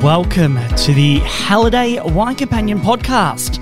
Welcome 0.00 0.58
to 0.76 0.94
the 0.94 1.18
Halliday 1.24 2.00
Wine 2.00 2.36
Companion 2.36 2.78
podcast. 2.78 3.58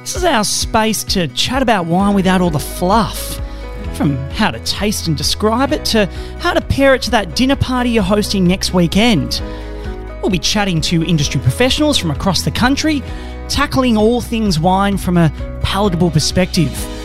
This 0.00 0.14
is 0.14 0.22
our 0.22 0.44
space 0.44 1.02
to 1.04 1.26
chat 1.28 1.60
about 1.60 1.86
wine 1.86 2.14
without 2.14 2.40
all 2.40 2.50
the 2.50 2.60
fluff. 2.60 3.40
From 3.96 4.16
how 4.30 4.52
to 4.52 4.60
taste 4.60 5.08
and 5.08 5.16
describe 5.16 5.72
it 5.72 5.84
to 5.86 6.06
how 6.38 6.54
to 6.54 6.60
pair 6.60 6.94
it 6.94 7.02
to 7.02 7.10
that 7.10 7.34
dinner 7.34 7.56
party 7.56 7.90
you're 7.90 8.04
hosting 8.04 8.44
next 8.46 8.72
weekend. 8.72 9.42
We'll 10.22 10.30
be 10.30 10.38
chatting 10.38 10.80
to 10.82 11.02
industry 11.04 11.40
professionals 11.40 11.98
from 11.98 12.12
across 12.12 12.42
the 12.42 12.52
country, 12.52 13.02
tackling 13.48 13.96
all 13.96 14.20
things 14.20 14.60
wine 14.60 14.98
from 14.98 15.16
a 15.16 15.32
palatable 15.62 16.12
perspective. 16.12 16.97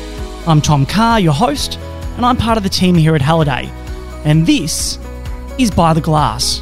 I'm 0.46 0.60
Tom 0.60 0.86
Carr, 0.86 1.21
your 1.21 1.32
host, 1.32 1.79
and 2.18 2.25
I'm 2.25 2.36
part 2.36 2.57
of 2.57 2.64
the 2.64 2.70
team 2.70 2.96
here 2.96 3.15
at 3.15 3.21
Halliday. 3.21 3.71
And 4.25 4.46
this 4.46 5.00
is 5.57 5.71
By 5.71 5.93
the 5.93 6.01
Glass. 6.01 6.61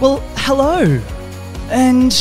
Well, 0.00 0.22
hello. 0.36 1.00
And 1.70 2.12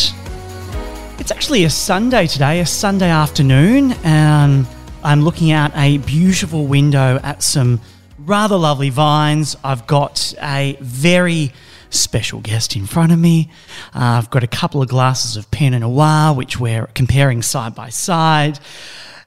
it's 1.20 1.30
actually 1.30 1.66
a 1.66 1.70
Sunday 1.70 2.26
today, 2.26 2.60
a 2.60 2.66
Sunday 2.66 3.12
afternoon, 3.12 3.92
and 4.04 4.66
I'm 5.04 5.22
looking 5.22 5.52
out 5.52 5.72
a 5.76 6.00
beautiful 6.00 6.66
window 6.66 7.20
at 7.22 7.44
some 7.44 7.82
rather 8.26 8.58
lovely 8.58 8.90
vines. 8.90 9.56
I've 9.64 9.88
got 9.88 10.34
a 10.42 10.78
very 10.82 11.52
special 11.90 12.42
guest 12.42 12.76
in 12.76 12.86
front 12.86 13.12
of 13.12 13.20
me. 13.20 13.52
Uh, 13.94 14.18
I've 14.18 14.30
got 14.30 14.44
a 14.44 14.48
couple 14.48 14.82
of 14.82 14.90
glasses 14.90 15.38
of 15.38 15.50
Pinot 15.52 15.82
Noir, 15.82 16.34
which 16.34 16.60
we're 16.60 16.88
comparing 16.88 17.42
side 17.42 17.76
by 17.76 17.90
side. 17.90 18.60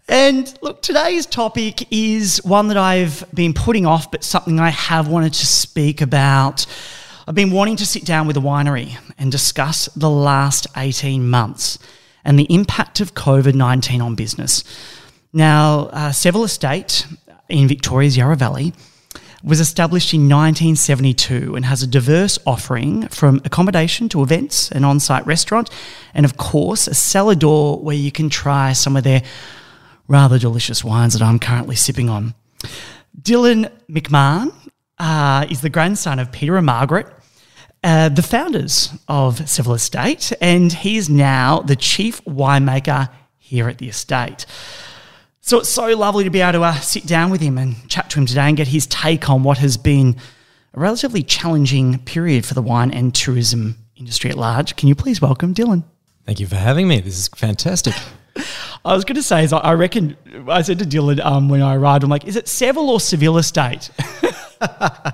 And 0.08 0.52
look, 0.62 0.82
today's 0.82 1.26
topic 1.26 1.92
is 1.92 2.44
one 2.44 2.68
that 2.68 2.76
I've 2.76 3.24
been 3.34 3.54
putting 3.54 3.86
off, 3.86 4.10
but 4.10 4.22
something 4.24 4.60
I 4.60 4.70
have 4.70 5.08
wanted 5.08 5.34
to 5.34 5.46
speak 5.46 6.00
about 6.00 6.66
I've 7.28 7.34
been 7.34 7.50
wanting 7.50 7.74
to 7.76 7.86
sit 7.86 8.04
down 8.04 8.28
with 8.28 8.36
a 8.36 8.40
winery 8.40 8.96
and 9.18 9.32
discuss 9.32 9.86
the 9.96 10.08
last 10.08 10.68
18 10.76 11.28
months 11.28 11.76
and 12.24 12.38
the 12.38 12.46
impact 12.48 13.00
of 13.00 13.14
COVID 13.14 13.54
19 13.54 14.00
on 14.00 14.14
business. 14.14 14.62
Now, 15.32 15.88
uh, 15.92 16.10
Estate 16.10 17.04
in 17.48 17.68
Victoria's 17.68 18.16
Yarra 18.16 18.36
Valley 18.36 18.72
was 19.44 19.60
established 19.60 20.12
in 20.12 20.22
1972 20.22 21.54
and 21.54 21.64
has 21.64 21.82
a 21.82 21.86
diverse 21.86 22.38
offering 22.46 23.06
from 23.08 23.40
accommodation 23.44 24.08
to 24.08 24.22
events, 24.22 24.70
an 24.72 24.84
on 24.84 24.98
site 24.98 25.24
restaurant, 25.26 25.70
and 26.14 26.24
of 26.24 26.36
course, 26.36 26.88
a 26.88 26.94
cellar 26.94 27.34
door 27.34 27.78
where 27.78 27.96
you 27.96 28.10
can 28.10 28.28
try 28.28 28.72
some 28.72 28.96
of 28.96 29.04
their 29.04 29.22
rather 30.08 30.38
delicious 30.38 30.82
wines 30.82 31.12
that 31.12 31.22
I'm 31.22 31.38
currently 31.38 31.76
sipping 31.76 32.08
on. 32.08 32.34
Dylan 33.20 33.70
McMahon 33.88 34.52
uh, 34.98 35.46
is 35.50 35.60
the 35.60 35.70
grandson 35.70 36.18
of 36.18 36.32
Peter 36.32 36.56
and 36.56 36.66
Margaret, 36.66 37.06
uh, 37.84 38.08
the 38.08 38.22
founders 38.22 38.90
of 39.06 39.48
Seville 39.48 39.74
Estate, 39.74 40.32
and 40.40 40.72
he 40.72 40.96
is 40.96 41.08
now 41.08 41.60
the 41.60 41.76
chief 41.76 42.24
winemaker 42.24 43.10
here 43.38 43.68
at 43.68 43.78
the 43.78 43.88
estate. 43.88 44.46
So 45.46 45.60
it's 45.60 45.68
so 45.68 45.86
lovely 45.96 46.24
to 46.24 46.30
be 46.30 46.40
able 46.40 46.58
to 46.58 46.62
uh, 46.64 46.74
sit 46.80 47.06
down 47.06 47.30
with 47.30 47.40
him 47.40 47.56
and 47.56 47.88
chat 47.88 48.10
to 48.10 48.18
him 48.18 48.26
today 48.26 48.48
and 48.48 48.56
get 48.56 48.66
his 48.66 48.84
take 48.88 49.30
on 49.30 49.44
what 49.44 49.58
has 49.58 49.76
been 49.76 50.16
a 50.74 50.80
relatively 50.80 51.22
challenging 51.22 52.00
period 52.00 52.44
for 52.44 52.54
the 52.54 52.62
wine 52.62 52.90
and 52.90 53.14
tourism 53.14 53.76
industry 53.94 54.28
at 54.28 54.36
large. 54.36 54.74
Can 54.74 54.88
you 54.88 54.96
please 54.96 55.22
welcome 55.22 55.54
Dylan? 55.54 55.84
Thank 56.24 56.40
you 56.40 56.48
for 56.48 56.56
having 56.56 56.88
me. 56.88 56.98
This 56.98 57.16
is 57.16 57.28
fantastic. 57.28 57.94
I 58.84 58.92
was 58.92 59.04
going 59.04 59.14
to 59.14 59.22
say, 59.22 59.44
is 59.44 59.52
I 59.52 59.74
reckon, 59.74 60.16
I 60.48 60.62
said 60.62 60.80
to 60.80 60.84
Dylan 60.84 61.24
um, 61.24 61.48
when 61.48 61.62
I 61.62 61.76
arrived, 61.76 62.02
I'm 62.02 62.10
like, 62.10 62.24
is 62.24 62.34
it 62.34 62.48
Seville 62.48 62.90
or 62.90 62.98
Seville 62.98 63.38
Estate? 63.38 63.90
I 64.60 65.12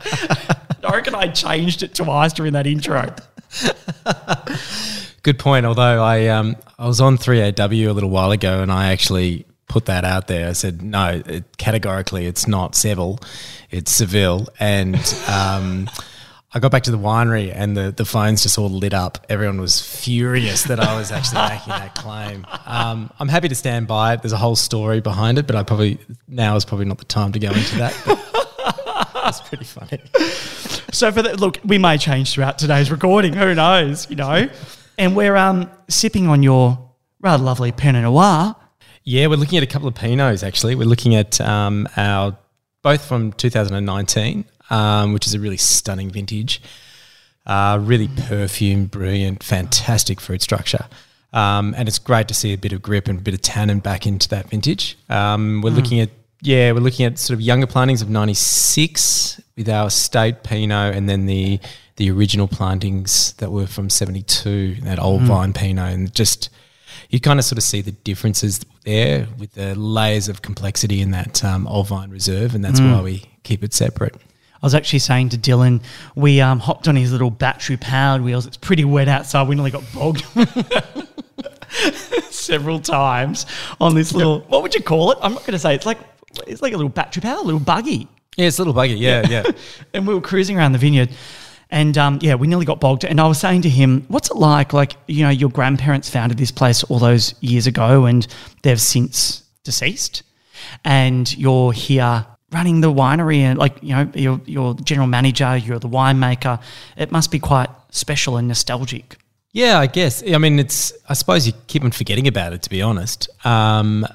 reckon 0.82 1.14
I 1.14 1.28
changed 1.28 1.82
it 1.82 1.94
twice 1.94 2.32
during 2.32 2.54
that 2.54 2.66
intro. 2.66 3.14
Good 5.22 5.38
point. 5.38 5.66
Although 5.66 6.02
I 6.02 6.28
um, 6.28 6.56
I 6.78 6.86
was 6.86 7.02
on 7.02 7.18
3AW 7.18 7.86
a 7.86 7.92
little 7.92 8.08
while 8.08 8.30
ago 8.30 8.62
and 8.62 8.72
I 8.72 8.92
actually 8.92 9.44
put 9.72 9.86
that 9.86 10.04
out 10.04 10.26
there. 10.26 10.50
I 10.50 10.52
said, 10.52 10.82
no, 10.82 11.22
it, 11.24 11.56
categorically, 11.56 12.26
it's 12.26 12.46
not 12.46 12.74
Seville, 12.74 13.18
it's 13.70 13.90
Seville. 13.90 14.48
And 14.60 14.96
um, 15.26 15.88
I 16.52 16.58
got 16.58 16.70
back 16.70 16.82
to 16.82 16.90
the 16.90 16.98
winery 16.98 17.50
and 17.54 17.74
the, 17.74 17.90
the 17.90 18.04
phones 18.04 18.42
just 18.42 18.58
all 18.58 18.68
lit 18.68 18.92
up. 18.92 19.24
Everyone 19.30 19.58
was 19.58 19.80
furious 19.80 20.64
that 20.64 20.78
I 20.78 20.94
was 20.98 21.10
actually 21.10 21.40
making 21.48 21.70
that 21.70 21.94
claim. 21.94 22.46
Um, 22.66 23.10
I'm 23.18 23.28
happy 23.28 23.48
to 23.48 23.54
stand 23.54 23.86
by 23.86 24.12
it. 24.12 24.20
There's 24.20 24.34
a 24.34 24.36
whole 24.36 24.56
story 24.56 25.00
behind 25.00 25.38
it, 25.38 25.46
but 25.46 25.56
I 25.56 25.62
probably, 25.62 25.98
now 26.28 26.54
is 26.56 26.66
probably 26.66 26.84
not 26.84 26.98
the 26.98 27.06
time 27.06 27.32
to 27.32 27.38
go 27.38 27.48
into 27.48 27.76
that. 27.76 29.08
That's 29.14 29.40
pretty 29.48 29.64
funny. 29.64 30.02
So 30.92 31.10
for 31.12 31.22
the 31.22 31.34
look, 31.38 31.58
we 31.64 31.78
may 31.78 31.96
change 31.96 32.34
throughout 32.34 32.58
today's 32.58 32.90
recording. 32.90 33.32
Who 33.32 33.54
knows? 33.54 34.10
You 34.10 34.16
know, 34.16 34.50
and 34.98 35.16
we're 35.16 35.36
um 35.36 35.70
sipping 35.88 36.28
on 36.28 36.42
your 36.42 36.90
rather 37.22 37.42
lovely 37.42 37.72
Pinot 37.72 38.02
Noir. 38.02 38.54
Yeah, 39.04 39.26
we're 39.26 39.36
looking 39.36 39.58
at 39.58 39.64
a 39.64 39.66
couple 39.66 39.88
of 39.88 39.94
Pinots 39.94 40.46
actually. 40.46 40.74
We're 40.74 40.84
looking 40.84 41.14
at 41.14 41.40
um, 41.40 41.88
our 41.96 42.36
both 42.82 43.04
from 43.04 43.32
2019, 43.32 44.44
um, 44.70 45.12
which 45.12 45.26
is 45.26 45.34
a 45.34 45.40
really 45.40 45.56
stunning 45.56 46.10
vintage. 46.10 46.60
Uh, 47.44 47.78
really 47.82 48.08
perfumed, 48.08 48.90
brilliant, 48.90 49.42
fantastic 49.42 50.20
fruit 50.20 50.40
structure. 50.42 50.86
Um, 51.32 51.74
and 51.76 51.88
it's 51.88 51.98
great 51.98 52.28
to 52.28 52.34
see 52.34 52.52
a 52.52 52.58
bit 52.58 52.72
of 52.72 52.82
grip 52.82 53.08
and 53.08 53.18
a 53.18 53.22
bit 53.22 53.34
of 53.34 53.42
tannin 53.42 53.80
back 53.80 54.06
into 54.06 54.28
that 54.28 54.50
vintage. 54.50 54.96
Um, 55.08 55.60
we're 55.62 55.70
mm. 55.70 55.76
looking 55.76 56.00
at 56.00 56.10
yeah, 56.44 56.72
we're 56.72 56.80
looking 56.80 57.06
at 57.06 57.18
sort 57.18 57.36
of 57.36 57.40
younger 57.40 57.68
plantings 57.68 58.02
of 58.02 58.10
96 58.10 59.40
with 59.56 59.68
our 59.68 59.86
estate 59.86 60.42
Pinot 60.42 60.94
and 60.94 61.08
then 61.08 61.26
the 61.26 61.60
the 61.96 62.10
original 62.10 62.48
plantings 62.48 63.34
that 63.34 63.52
were 63.52 63.66
from 63.66 63.90
72, 63.90 64.76
that 64.82 64.98
old 64.98 65.22
mm. 65.22 65.26
vine 65.26 65.52
Pinot. 65.52 65.92
And 65.92 66.14
just, 66.14 66.48
you 67.10 67.20
kind 67.20 67.38
of 67.38 67.44
sort 67.44 67.58
of 67.58 67.64
see 67.64 67.80
the 67.80 67.92
differences 67.92 68.60
there 68.84 69.26
with 69.38 69.52
the 69.52 69.74
layers 69.74 70.28
of 70.28 70.42
complexity 70.42 71.00
in 71.00 71.10
that 71.12 71.44
um, 71.44 71.66
old 71.66 71.88
vine 71.88 72.10
reserve. 72.10 72.54
And 72.54 72.64
that's 72.64 72.80
mm. 72.80 72.92
why 72.94 73.02
we 73.02 73.24
keep 73.42 73.62
it 73.62 73.74
separate. 73.74 74.14
I 74.14 74.66
was 74.66 74.74
actually 74.74 75.00
saying 75.00 75.30
to 75.30 75.38
Dylan, 75.38 75.82
we 76.14 76.40
um, 76.40 76.60
hopped 76.60 76.86
on 76.86 76.94
his 76.94 77.10
little 77.10 77.30
battery 77.30 77.76
powered 77.76 78.22
wheels. 78.22 78.46
It's 78.46 78.56
pretty 78.56 78.84
wet 78.84 79.08
outside. 79.08 79.48
We 79.48 79.56
nearly 79.56 79.72
got 79.72 79.82
bogged 79.92 80.24
several 82.30 82.78
times 82.78 83.46
on 83.80 83.96
this 83.96 84.14
little, 84.14 84.40
what 84.42 84.62
would 84.62 84.74
you 84.74 84.82
call 84.82 85.10
it? 85.10 85.18
I'm 85.20 85.34
not 85.34 85.42
going 85.42 85.52
to 85.52 85.58
say 85.58 85.74
it's 85.74 85.86
like 85.86 85.98
it's 86.46 86.62
like 86.62 86.72
a 86.72 86.76
little 86.76 86.88
battery 86.88 87.20
power, 87.20 87.42
little 87.42 87.60
buggy. 87.60 88.08
Yeah, 88.36 88.46
it's 88.46 88.58
a 88.58 88.62
little 88.62 88.72
buggy. 88.72 88.94
Yeah, 88.94 89.26
yeah. 89.28 89.50
and 89.94 90.06
we 90.06 90.14
were 90.14 90.20
cruising 90.20 90.56
around 90.56 90.72
the 90.72 90.78
vineyard. 90.78 91.10
And 91.72 91.96
um, 91.96 92.18
yeah, 92.20 92.34
we 92.34 92.46
nearly 92.46 92.66
got 92.66 92.80
bogged. 92.80 93.02
And 93.02 93.18
I 93.18 93.26
was 93.26 93.40
saying 93.40 93.62
to 93.62 93.68
him, 93.70 94.04
what's 94.08 94.30
it 94.30 94.36
like? 94.36 94.74
Like, 94.74 94.92
you 95.08 95.24
know, 95.24 95.30
your 95.30 95.48
grandparents 95.48 96.10
founded 96.10 96.36
this 96.36 96.52
place 96.52 96.84
all 96.84 96.98
those 96.98 97.34
years 97.40 97.66
ago 97.66 98.04
and 98.04 98.26
they've 98.62 98.80
since 98.80 99.42
deceased. 99.64 100.22
And 100.84 101.34
you're 101.36 101.72
here 101.72 102.26
running 102.52 102.82
the 102.82 102.92
winery 102.92 103.38
and 103.38 103.58
like, 103.58 103.82
you 103.82 103.94
know, 103.94 104.10
you're, 104.14 104.40
you're 104.44 104.74
general 104.74 105.08
manager, 105.08 105.56
you're 105.56 105.78
the 105.78 105.88
winemaker. 105.88 106.60
It 106.98 107.10
must 107.10 107.30
be 107.30 107.38
quite 107.38 107.70
special 107.88 108.36
and 108.36 108.48
nostalgic. 108.48 109.16
Yeah, 109.52 109.78
I 109.78 109.86
guess. 109.86 110.22
I 110.30 110.36
mean, 110.36 110.58
it's, 110.58 110.92
I 111.08 111.14
suppose 111.14 111.46
you 111.46 111.54
keep 111.68 111.84
on 111.84 111.90
forgetting 111.90 112.28
about 112.28 112.52
it, 112.52 112.60
to 112.62 112.70
be 112.70 112.82
honest. 112.82 113.30
Um, 113.46 114.06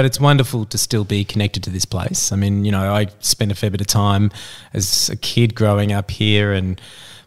but 0.00 0.06
it's 0.06 0.18
wonderful 0.18 0.64
to 0.64 0.78
still 0.78 1.04
be 1.04 1.26
connected 1.26 1.62
to 1.62 1.68
this 1.68 1.84
place. 1.84 2.32
I 2.32 2.36
mean, 2.36 2.64
you 2.64 2.72
know, 2.72 2.90
I 2.90 3.08
spent 3.18 3.52
a 3.52 3.54
fair 3.54 3.68
bit 3.68 3.82
of 3.82 3.86
time 3.86 4.30
as 4.72 5.10
a 5.10 5.16
kid 5.16 5.54
growing 5.54 5.92
up 5.92 6.10
here 6.10 6.54
and 6.54 6.80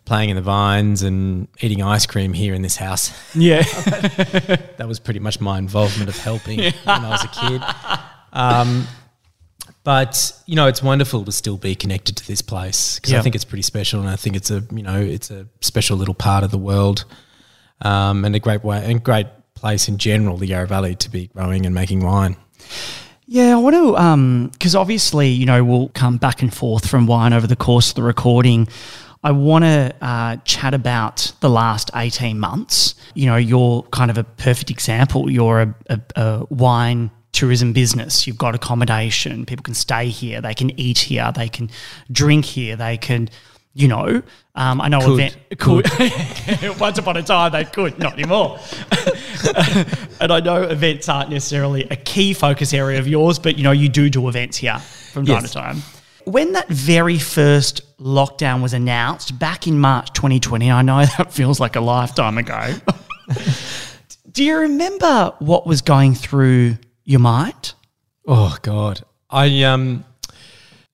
playing 0.05 0.31
in 0.31 0.35
the 0.35 0.41
vines 0.41 1.03
and 1.03 1.47
eating 1.61 1.83
ice 1.83 2.07
cream 2.07 2.33
here 2.33 2.55
in 2.55 2.63
this 2.63 2.75
house. 2.75 3.11
Yeah. 3.35 3.61
that 3.61 4.85
was 4.87 4.99
pretty 4.99 5.19
much 5.19 5.39
my 5.39 5.59
involvement 5.59 6.09
of 6.09 6.17
helping 6.17 6.61
yeah. 6.61 6.71
when 6.83 7.05
I 7.05 7.09
was 7.09 7.23
a 7.23 7.27
kid. 7.27 7.61
Um, 8.33 8.87
but 9.83 10.31
you 10.47 10.55
know, 10.55 10.65
it's 10.65 10.81
wonderful 10.81 11.23
to 11.25 11.31
still 11.31 11.57
be 11.57 11.75
connected 11.75 12.17
to 12.17 12.27
this 12.27 12.41
place 12.41 12.95
because 12.95 13.13
I 13.13 13.21
think 13.21 13.35
it's 13.35 13.45
pretty 13.45 13.61
special, 13.61 13.99
and 13.99 14.09
I 14.09 14.15
think 14.15 14.35
it's 14.35 14.49
a 14.49 14.63
you 14.71 14.81
know 14.81 14.99
it's 14.99 15.29
a 15.29 15.45
special 15.61 15.95
little 15.95 16.15
part 16.15 16.43
of 16.43 16.49
the 16.49 16.57
world, 16.57 17.05
um, 17.81 18.25
and 18.25 18.35
a 18.35 18.39
great 18.39 18.63
way 18.63 18.83
and 18.83 19.03
great 19.03 19.27
place 19.53 19.87
in 19.87 19.99
general, 19.99 20.37
the 20.37 20.47
Yarra 20.47 20.65
Valley, 20.65 20.95
to 20.95 21.11
be 21.11 21.27
growing 21.27 21.67
and 21.67 21.75
making 21.75 21.99
wine. 21.99 22.35
Yeah, 23.25 23.53
I 23.53 23.55
want 23.55 23.75
to, 23.75 24.49
because 24.51 24.75
um, 24.75 24.81
obviously, 24.81 25.29
you 25.29 25.45
know, 25.45 25.63
we'll 25.63 25.89
come 25.89 26.17
back 26.17 26.41
and 26.41 26.53
forth 26.53 26.87
from 26.87 27.07
wine 27.07 27.33
over 27.33 27.47
the 27.47 27.55
course 27.55 27.89
of 27.89 27.95
the 27.95 28.03
recording. 28.03 28.67
I 29.23 29.31
want 29.31 29.63
to 29.63 29.95
uh, 30.01 30.35
chat 30.43 30.73
about 30.73 31.31
the 31.39 31.49
last 31.49 31.89
18 31.95 32.37
months. 32.37 32.95
You 33.13 33.27
know, 33.27 33.37
you're 33.37 33.83
kind 33.83 34.11
of 34.11 34.17
a 34.17 34.25
perfect 34.25 34.69
example. 34.69 35.31
You're 35.31 35.61
a, 35.61 35.75
a, 35.89 36.01
a 36.15 36.45
wine 36.49 37.09
tourism 37.31 37.71
business. 37.71 38.27
You've 38.27 38.37
got 38.37 38.53
accommodation. 38.55 39.45
People 39.45 39.63
can 39.63 39.73
stay 39.73 40.09
here. 40.09 40.41
They 40.41 40.53
can 40.53 40.77
eat 40.77 40.99
here. 40.99 41.31
They 41.33 41.47
can 41.47 41.69
drink 42.11 42.43
here. 42.43 42.75
They 42.75 42.97
can 42.97 43.29
You 43.73 43.87
know, 43.87 44.21
um, 44.55 44.81
I 44.81 44.87
know 44.89 44.99
Could. 44.99 45.19
event 45.19 45.37
could. 45.57 46.79
Once 46.79 46.97
upon 46.99 47.17
a 47.17 47.23
time, 47.23 47.53
they 47.53 47.65
could, 47.65 47.97
not 47.97 48.13
anymore. 48.13 48.59
and 50.21 50.31
I 50.31 50.39
know 50.39 50.63
events 50.63 51.09
aren't 51.09 51.29
necessarily 51.29 51.83
a 51.89 51.95
key 51.95 52.33
focus 52.33 52.73
area 52.73 52.99
of 52.99 53.07
yours, 53.07 53.39
but 53.39 53.57
you 53.57 53.63
know, 53.63 53.71
you 53.71 53.89
do 53.89 54.09
do 54.09 54.27
events 54.27 54.57
here 54.57 54.77
from 54.79 55.25
time 55.25 55.41
Yes. 55.41 55.51
to 55.51 55.57
time. 55.57 55.81
When 56.25 56.53
that 56.53 56.69
very 56.69 57.19
first 57.19 57.81
lockdown 57.99 58.61
was 58.61 58.73
announced 58.73 59.37
back 59.39 59.67
in 59.67 59.77
March 59.79 60.13
2020, 60.13 60.71
I 60.71 60.81
know 60.81 61.05
that 61.17 61.31
feels 61.33 61.59
like 61.59 61.75
a 61.75 61.81
lifetime 61.81 62.37
ago. 62.37 62.73
do 64.31 64.43
you 64.43 64.57
remember 64.57 65.33
what 65.39 65.65
was 65.67 65.81
going 65.81 66.15
through 66.15 66.77
your 67.03 67.19
mind? 67.19 67.73
Oh 68.25 68.55
God, 68.61 69.01
I 69.29 69.63
um, 69.63 70.05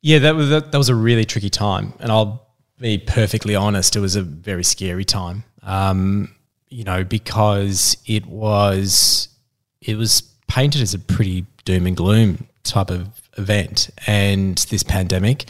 yeah, 0.02 0.20
that 0.20 0.36
was 0.36 0.50
that, 0.50 0.72
that 0.72 0.78
was 0.78 0.90
a 0.90 0.96
really 0.96 1.26
tricky 1.26 1.50
time, 1.50 1.94
and 2.00 2.12
I'll 2.12 2.48
be 2.80 2.98
perfectly 2.98 3.56
honest, 3.56 3.96
it 3.96 4.00
was 4.00 4.16
a 4.16 4.22
very 4.24 4.64
scary 4.64 5.06
time. 5.06 5.44
Um, 5.62 6.34
you 6.70 6.84
know, 6.84 7.04
because 7.04 7.98
it 8.06 8.26
was 8.26 9.30
it 9.82 9.96
was 9.96 10.22
painted 10.48 10.82
as 10.82 10.94
a 10.94 11.00
pretty 11.00 11.46
doom 11.66 11.88
and 11.88 11.96
gloom 11.96 12.48
type 12.64 12.90
of 12.90 13.22
event, 13.38 13.90
and 14.08 14.58
this 14.70 14.84
pandemic, 14.84 15.46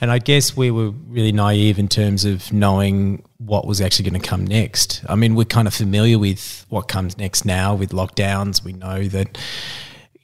and 0.00 0.10
I 0.10 0.18
guess 0.18 0.56
we 0.56 0.70
were 0.70 0.90
really 0.90 1.32
naive 1.32 1.78
in 1.78 1.88
terms 1.88 2.24
of 2.24 2.52
knowing 2.52 3.24
what 3.38 3.66
was 3.66 3.80
actually 3.80 4.10
going 4.10 4.20
to 4.20 4.28
come 4.28 4.46
next. 4.46 5.04
I 5.08 5.14
mean, 5.14 5.34
we're 5.34 5.44
kind 5.44 5.68
of 5.68 5.74
familiar 5.74 6.18
with 6.18 6.66
what 6.68 6.88
comes 6.88 7.16
next 7.18 7.44
now 7.44 7.74
with 7.74 7.90
lockdowns. 7.90 8.64
We 8.64 8.72
know 8.72 9.04
that 9.08 9.38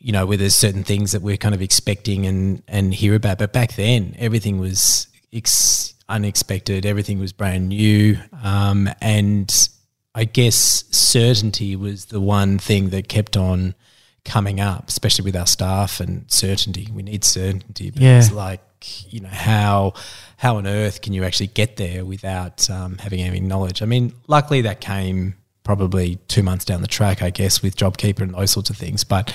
you 0.05 0.13
know, 0.13 0.27
where 0.27 0.37
there's 0.37 0.55
certain 0.55 0.85
things 0.85 1.13
that 1.13 1.23
we're 1.23 1.39
kind 1.39 1.55
of 1.55 1.63
expecting 1.63 2.27
and 2.27 2.63
and 2.69 2.93
hear 2.93 3.15
about. 3.15 3.39
But 3.39 3.55
back 3.55 3.75
then, 3.75 4.15
everything 4.19 4.61
was 4.61 5.09
ex- 5.33 5.95
unexpected. 6.11 6.85
Everything 6.85 7.19
was 7.19 7.33
brand 7.33 7.71
new, 7.71 8.19
um, 8.43 8.91
and 9.01 9.69
I 10.15 10.25
guess 10.25 10.85
certainty 10.91 11.75
was 11.77 12.07
the 12.07 12.21
one 12.21 12.59
thing 12.59 12.91
that 12.91 13.09
kept 13.09 13.37
on 13.37 13.75
coming 14.25 14.61
up, 14.61 14.89
especially 14.89 15.25
with 15.25 15.37
our 15.37 15.47
staff 15.47 16.01
and 16.01 16.25
certainty. 16.31 16.89
We 16.93 17.03
need 17.03 17.25
certainty. 17.25 17.91
But 17.91 18.03
Yeah. 18.03 18.19
It's 18.19 18.33
like 18.33 18.61
you 19.09 19.21
know 19.21 19.29
how 19.31 19.95
how 20.37 20.57
on 20.57 20.67
earth 20.67 21.01
can 21.01 21.15
you 21.15 21.25
actually 21.25 21.47
get 21.49 21.77
there 21.77 22.05
without 22.05 22.69
um, 22.71 22.99
having 22.99 23.21
any 23.21 23.41
knowledge? 23.41 23.83
I 23.83 23.87
mean, 23.87 24.13
luckily 24.27 24.61
that 24.63 24.81
came 24.81 25.35
probably 25.63 26.17
two 26.29 26.43
months 26.43 26.65
down 26.65 26.83
the 26.83 26.87
track, 26.87 27.23
I 27.23 27.31
guess, 27.31 27.63
with 27.63 27.77
JobKeeper 27.77 28.21
and 28.21 28.35
those 28.35 28.51
sorts 28.51 28.69
of 28.71 28.77
things. 28.77 29.03
But 29.03 29.35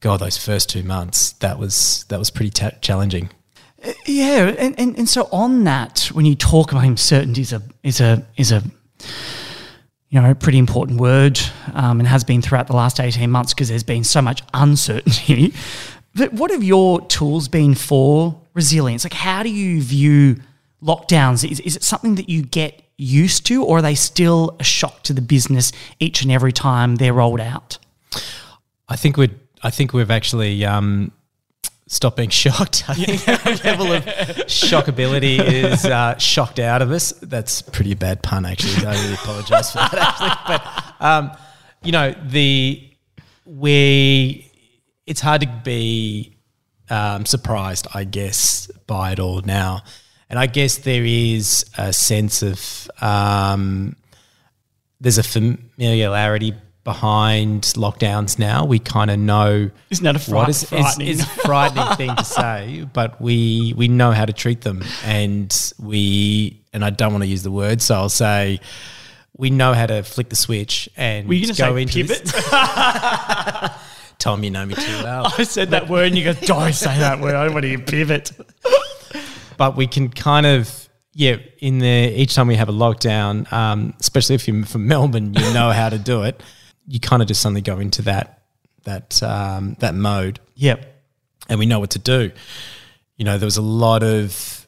God, 0.00 0.20
those 0.20 0.38
first 0.38 0.70
two 0.70 0.82
months, 0.82 1.32
that 1.34 1.58
was 1.58 2.04
that 2.08 2.18
was 2.18 2.30
pretty 2.30 2.50
ta- 2.50 2.70
challenging. 2.80 3.30
Yeah, 4.06 4.48
and, 4.48 4.78
and, 4.80 4.98
and 4.98 5.08
so 5.08 5.28
on 5.30 5.64
that, 5.64 6.08
when 6.12 6.24
you 6.26 6.34
talk 6.34 6.72
about 6.72 6.84
uncertainty 6.84 7.42
is 7.42 7.52
a 7.52 7.62
is 7.82 8.00
a 8.00 8.26
is 8.36 8.50
a 8.50 8.62
you 10.10 10.20
know 10.20 10.34
pretty 10.34 10.58
important 10.58 11.00
word, 11.00 11.38
um, 11.74 12.00
and 12.00 12.08
has 12.08 12.24
been 12.24 12.42
throughout 12.42 12.66
the 12.66 12.76
last 12.76 13.00
eighteen 13.00 13.30
months 13.30 13.54
because 13.54 13.68
there's 13.68 13.82
been 13.82 14.04
so 14.04 14.22
much 14.22 14.42
uncertainty. 14.54 15.52
But 16.16 16.32
what 16.32 16.50
have 16.50 16.64
your 16.64 17.02
tools 17.08 17.46
been 17.46 17.74
for 17.74 18.40
resilience? 18.54 19.04
Like, 19.04 19.12
how 19.12 19.42
do 19.42 19.50
you 19.50 19.82
view 19.82 20.36
lockdowns? 20.82 21.48
Is, 21.48 21.60
is 21.60 21.76
it 21.76 21.82
something 21.82 22.14
that 22.14 22.30
you 22.30 22.40
get 22.42 22.82
used 22.96 23.44
to, 23.46 23.62
or 23.62 23.78
are 23.78 23.82
they 23.82 23.94
still 23.94 24.56
a 24.58 24.64
shock 24.64 25.02
to 25.02 25.12
the 25.12 25.20
business 25.20 25.72
each 26.00 26.22
and 26.22 26.32
every 26.32 26.52
time 26.52 26.96
they're 26.96 27.12
rolled 27.12 27.40
out? 27.40 27.76
I 28.88 28.96
think 28.96 29.18
we'd 29.18 29.38
I 29.62 29.70
think 29.70 29.92
we've 29.92 30.10
actually 30.10 30.64
um, 30.64 31.12
stopped 31.86 32.16
being 32.16 32.30
shocked. 32.30 32.84
I 32.88 32.94
think 32.94 33.28
our 33.28 33.54
level 33.64 33.92
of 33.92 34.04
shockability 34.46 35.38
is 35.38 35.84
uh, 35.84 36.16
shocked 36.18 36.58
out 36.58 36.82
of 36.82 36.90
us. 36.90 37.12
That's 37.22 37.62
pretty 37.62 37.94
bad 37.94 38.22
pun, 38.22 38.44
actually. 38.44 38.86
I 38.86 38.94
really 38.94 39.14
apologise 39.14 39.70
for 39.70 39.78
that, 39.78 39.94
actually. 39.94 40.58
But 40.98 41.04
um, 41.04 41.30
you 41.82 41.92
know, 41.92 42.14
the 42.24 42.82
we 43.44 44.50
it's 45.06 45.20
hard 45.20 45.42
to 45.42 45.60
be 45.64 46.36
um, 46.90 47.26
surprised, 47.26 47.86
I 47.94 48.04
guess, 48.04 48.66
by 48.86 49.12
it 49.12 49.20
all 49.20 49.40
now. 49.42 49.82
And 50.28 50.38
I 50.38 50.46
guess 50.46 50.78
there 50.78 51.04
is 51.04 51.64
a 51.78 51.92
sense 51.92 52.42
of 52.42 52.90
um, 53.00 53.94
there's 55.00 55.18
a 55.18 55.22
familiarity 55.22 56.54
behind 56.86 57.64
lockdowns 57.76 58.38
now. 58.38 58.64
We 58.64 58.78
kind 58.78 59.10
of 59.10 59.18
know 59.18 59.70
Isn't 59.90 60.04
that 60.04 60.16
a 60.16 60.18
fright- 60.18 60.32
what 60.38 60.48
is, 60.48 60.64
frightening? 60.64 61.08
is 61.08 61.22
frightening 61.44 61.96
thing 61.96 62.16
to 62.16 62.24
say, 62.24 62.86
but 62.94 63.20
we 63.20 63.74
we 63.76 63.88
know 63.88 64.12
how 64.12 64.24
to 64.24 64.32
treat 64.32 64.62
them, 64.62 64.82
and 65.04 65.54
we 65.78 66.62
and 66.72 66.82
I 66.82 66.88
don't 66.88 67.12
want 67.12 67.24
to 67.24 67.28
use 67.28 67.42
the 67.42 67.50
word, 67.50 67.82
so 67.82 67.94
I'll 67.96 68.08
say 68.08 68.60
we 69.36 69.50
know 69.50 69.74
how 69.74 69.84
to 69.86 70.02
flick 70.02 70.30
the 70.30 70.36
switch 70.36 70.88
and 70.96 71.28
Were 71.28 71.34
you 71.34 71.52
go 71.52 71.76
into 71.76 71.92
pivot? 71.92 72.24
this. 72.24 72.50
Tom, 74.18 74.42
you 74.42 74.50
know 74.50 74.64
me 74.64 74.74
too 74.74 75.02
well. 75.04 75.26
I 75.38 75.42
said 75.42 75.70
that 75.70 75.90
word, 75.90 76.06
and 76.06 76.16
you 76.16 76.24
go, 76.24 76.32
"Don't 76.32 76.72
say 76.72 76.96
that 76.98 77.20
word. 77.20 77.34
I 77.34 77.44
don't 77.44 77.52
want 77.52 77.64
to 77.64 77.68
hear 77.68 77.78
pivot." 77.78 78.32
but 79.58 79.76
we 79.76 79.86
can 79.86 80.08
kind 80.08 80.44
of 80.46 80.88
yeah 81.14 81.36
in 81.60 81.78
the 81.78 82.12
each 82.20 82.34
time 82.34 82.46
we 82.46 82.56
have 82.56 82.68
a 82.68 82.72
lockdown 82.72 83.50
um, 83.52 83.94
especially 84.00 84.34
if 84.34 84.46
you're 84.46 84.66
from 84.66 84.86
melbourne 84.86 85.32
you 85.32 85.52
know 85.54 85.70
how 85.70 85.88
to 85.88 85.98
do 85.98 86.24
it 86.24 86.42
you 86.86 87.00
kind 87.00 87.22
of 87.22 87.28
just 87.28 87.40
suddenly 87.42 87.60
go 87.62 87.78
into 87.78 88.02
that 88.02 88.42
that 88.84 89.22
um, 89.22 89.76
that 89.80 89.94
mode 89.94 90.38
Yep. 90.54 90.86
and 91.48 91.58
we 91.58 91.66
know 91.66 91.80
what 91.80 91.90
to 91.90 91.98
do 91.98 92.30
you 93.16 93.24
know 93.24 93.38
there 93.38 93.46
was 93.46 93.56
a 93.56 93.62
lot 93.62 94.02
of 94.02 94.66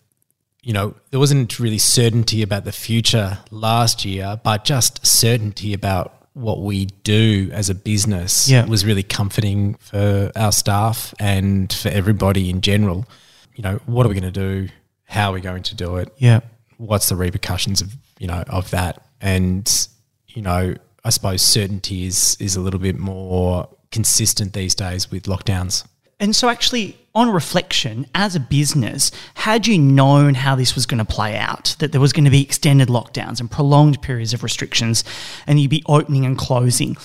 you 0.62 0.73
know 0.73 0.94
there 1.11 1.20
wasn't 1.20 1.59
really 1.61 1.79
certainty 1.79 2.43
about 2.43 2.65
the 2.65 2.73
future 2.73 3.38
last 3.50 4.05
year 4.05 4.41
but 4.43 4.65
just 4.65 5.06
certainty 5.06 5.73
about 5.73 6.15
what 6.35 6.62
we 6.62 6.87
do 7.05 7.50
as 7.53 7.69
a 7.70 7.75
business 7.75 8.49
Yeah. 8.49 8.64
was 8.67 8.85
really 8.85 9.03
comforting 9.03 9.75
for 9.75 10.31
our 10.37 10.53
staff 10.53 11.14
and 11.19 11.73
for 11.73 11.88
everybody 11.88 12.50
in 12.50 12.61
general 12.61 13.06
you 13.55 13.62
know 13.62 13.81
what 13.87 14.05
are 14.06 14.09
we 14.09 14.14
going 14.19 14.32
to 14.32 14.41
do 14.41 14.69
how 15.05 15.31
are 15.31 15.35
we 15.35 15.41
going 15.41 15.62
to 15.64 15.75
do 15.75 15.97
it 15.97 16.12
Yep. 16.19 16.44
what's 16.79 17.09
the 17.09 17.17
repercussions 17.17 17.81
of 17.81 17.97
you 18.19 18.26
know 18.26 18.43
of 18.49 18.71
that 18.71 19.05
and 19.21 19.88
you 20.29 20.43
know 20.43 20.75
i 21.08 21.10
suppose 21.10 21.43
certainty 21.43 22.05
is 22.05 22.37
is 22.38 22.55
a 22.55 22.60
little 22.60 22.78
bit 22.78 22.99
more 22.99 23.69
consistent 23.90 24.52
these 24.52 24.75
days 24.75 25.10
with 25.10 25.25
lockdowns. 25.25 25.87
And 26.20 26.34
so, 26.34 26.49
actually, 26.49 26.99
on 27.14 27.31
reflection, 27.31 28.06
as 28.14 28.34
a 28.34 28.40
business, 28.40 29.12
had 29.34 29.66
you 29.69 29.78
known 29.78 30.34
how 30.34 30.56
this 30.56 30.75
was 30.75 30.84
going 30.84 30.99
to 30.99 31.05
play 31.05 31.37
out, 31.37 31.76
that 31.78 31.93
there 31.93 32.00
was 32.00 32.12
going 32.12 32.25
to 32.25 32.31
be 32.31 32.43
extended 32.43 32.88
lockdowns 32.88 33.38
and 33.40 33.49
prolonged 33.49 34.02
periods 34.02 34.35
of 34.35 34.42
restrictions, 34.42 35.04
and 35.47 35.61
you'd 35.61 35.71
be 35.71 35.85
opening 35.87 36.26
and 36.26 36.37
closing, 36.37 36.97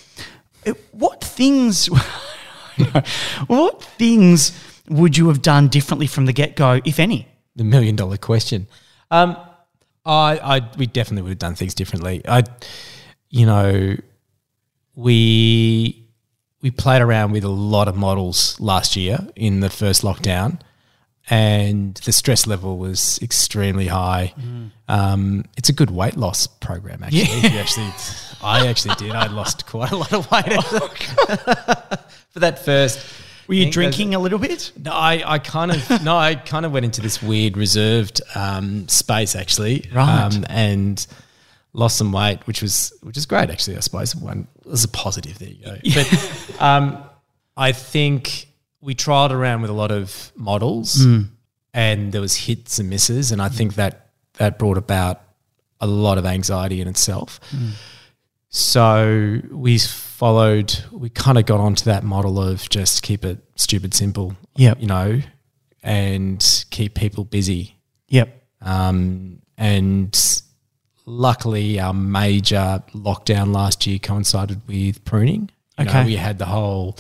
what 0.92 1.24
things, 1.24 1.86
what 3.48 3.84
things 3.84 4.52
would 4.90 5.16
you 5.16 5.28
have 5.28 5.44
done 5.44 5.68
differently 5.68 6.08
from 6.08 6.26
the 6.26 6.34
get 6.34 6.56
go, 6.56 6.82
if 6.84 7.00
any? 7.00 7.28
the 7.56 7.64
million 7.64 7.96
dollar 7.96 8.18
question. 8.18 8.68
Um 9.12 9.38
i 10.06 10.40
i 10.56 10.70
we 10.78 10.88
definitely 10.88 11.22
would 11.22 11.30
have 11.30 11.40
done 11.40 11.56
things 11.56 11.76
differently. 11.76 12.22
I 12.28 12.44
you 13.34 13.48
know 13.48 13.96
we 14.96 16.06
we 16.62 16.72
played 16.72 17.02
around 17.02 17.32
with 17.32 17.44
a 17.44 17.50
lot 17.50 17.88
of 17.88 17.96
models 17.96 18.58
last 18.60 18.96
year 18.96 19.28
in 19.36 19.60
the 19.60 19.70
first 19.70 20.04
lockdown 20.04 20.60
and 21.30 21.96
the 22.06 22.12
stress 22.12 22.46
level 22.46 22.78
was 22.78 23.18
extremely 23.22 23.88
high. 23.88 24.34
Um, 24.88 25.46
it's 25.58 25.70
a 25.70 25.74
good 25.74 25.90
weight 25.90 26.18
loss 26.18 26.48
program, 26.48 27.02
actually. 27.02 27.22
You 27.50 27.60
actually, 27.60 27.92
I 28.42 28.68
actually 28.68 28.96
did. 28.96 29.12
I 29.12 29.28
lost 29.28 29.66
quite 29.66 29.92
a 29.92 29.96
lot 29.96 30.12
of 30.12 30.30
weight 30.30 30.64
for 32.30 32.40
that 32.40 32.60
first. 32.64 33.06
Were 33.48 33.56
you 33.56 33.72
drinking 33.72 34.16
a 34.16 34.20
little 34.20 34.40
bit? 34.40 34.74
No, 34.78 34.92
I, 34.92 35.24
I 35.26 35.40
kind 35.40 35.72
of 35.72 36.04
no, 36.04 36.16
I 36.18 36.36
kind 36.36 36.66
of 36.66 36.72
went 36.74 36.86
into 36.86 37.02
this 37.02 37.22
weird 37.24 37.58
reserved 37.58 38.22
um, 38.36 38.88
space 38.90 39.36
actually, 39.36 39.90
Right. 39.94 40.24
Um, 40.26 40.46
and 40.50 41.06
lost 41.74 41.98
some 41.98 42.12
weight, 42.12 42.46
which 42.46 42.62
was 42.62 42.94
which 43.02 43.18
is 43.18 43.26
great 43.26 43.50
actually. 43.50 43.78
I 43.78 43.80
suppose 43.82 44.16
one 44.16 44.48
was 44.66 44.84
a 44.84 44.88
positive. 44.88 45.40
There 45.40 45.50
you 45.50 45.66
go. 45.66 45.78
But 45.96 46.62
um, 46.62 47.04
I 47.58 47.72
think 47.72 48.48
we 48.82 48.96
trialed 48.96 49.32
around 49.32 49.62
with 49.62 49.70
a 49.70 49.74
lot 49.74 49.92
of 49.92 50.32
models, 50.36 51.04
and 51.74 52.12
there 52.12 52.22
was 52.22 52.36
hits 52.36 52.80
and 52.80 52.90
misses, 52.90 53.32
and 53.32 53.42
I 53.42 53.50
think 53.50 53.76
that 53.76 54.10
that 54.34 54.58
brought 54.60 54.78
about 54.78 55.22
a 55.80 55.88
lot 55.88 56.18
of 56.18 56.26
anxiety 56.26 56.82
in 56.82 56.88
itself. 56.88 57.40
So 58.50 59.40
we 59.52 59.80
followed, 59.80 60.78
we 60.92 61.10
kind 61.10 61.38
of 61.40 61.46
got 61.46 61.60
onto 61.60 61.86
that 61.86 62.04
model 62.04 62.40
of 62.40 62.70
just 62.70 63.02
keep 63.02 63.26
it 63.26 63.40
stupid 63.56 63.94
simple, 63.96 64.36
Yeah, 64.56 64.76
you 64.78 64.86
know, 64.86 65.22
and 65.82 66.66
keep 66.70 66.94
people 66.94 67.24
busy. 67.26 67.76
Yep. 68.10 68.44
Um, 68.62 69.42
and 69.58 70.14
luckily, 71.06 71.80
our 71.80 71.94
major 71.94 72.84
lockdown 72.94 73.54
last 73.54 73.86
year 73.88 74.00
coincided 74.00 74.62
with 74.68 75.04
pruning. 75.06 75.50
You 75.78 75.86
Okay. 75.86 76.00
know, 76.02 76.06
we 76.06 76.16
had 76.16 76.38
the 76.40 76.46
whole 76.46 76.98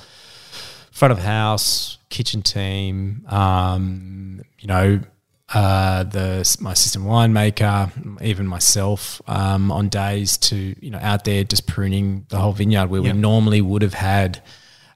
front 0.91 1.11
of 1.11 1.19
house, 1.19 1.97
kitchen 2.09 2.41
team, 2.41 3.25
um, 3.29 4.41
you 4.59 4.67
know, 4.67 4.99
uh, 5.53 6.03
the 6.03 6.57
my 6.61 6.71
assistant 6.71 7.05
winemaker, 7.05 7.91
even 8.23 8.47
myself, 8.47 9.21
um, 9.27 9.71
on 9.71 9.87
days 9.89 10.37
to 10.37 10.55
you 10.83 10.89
know 10.89 10.97
out 11.01 11.25
there 11.25 11.43
just 11.43 11.67
pruning 11.67 12.25
the 12.29 12.37
whole 12.37 12.53
vineyard 12.53 12.87
where 12.89 13.01
Yep. 13.01 13.13
we 13.13 13.19
normally 13.21 13.61
would 13.61 13.83
have 13.83 13.93
had 13.93 14.41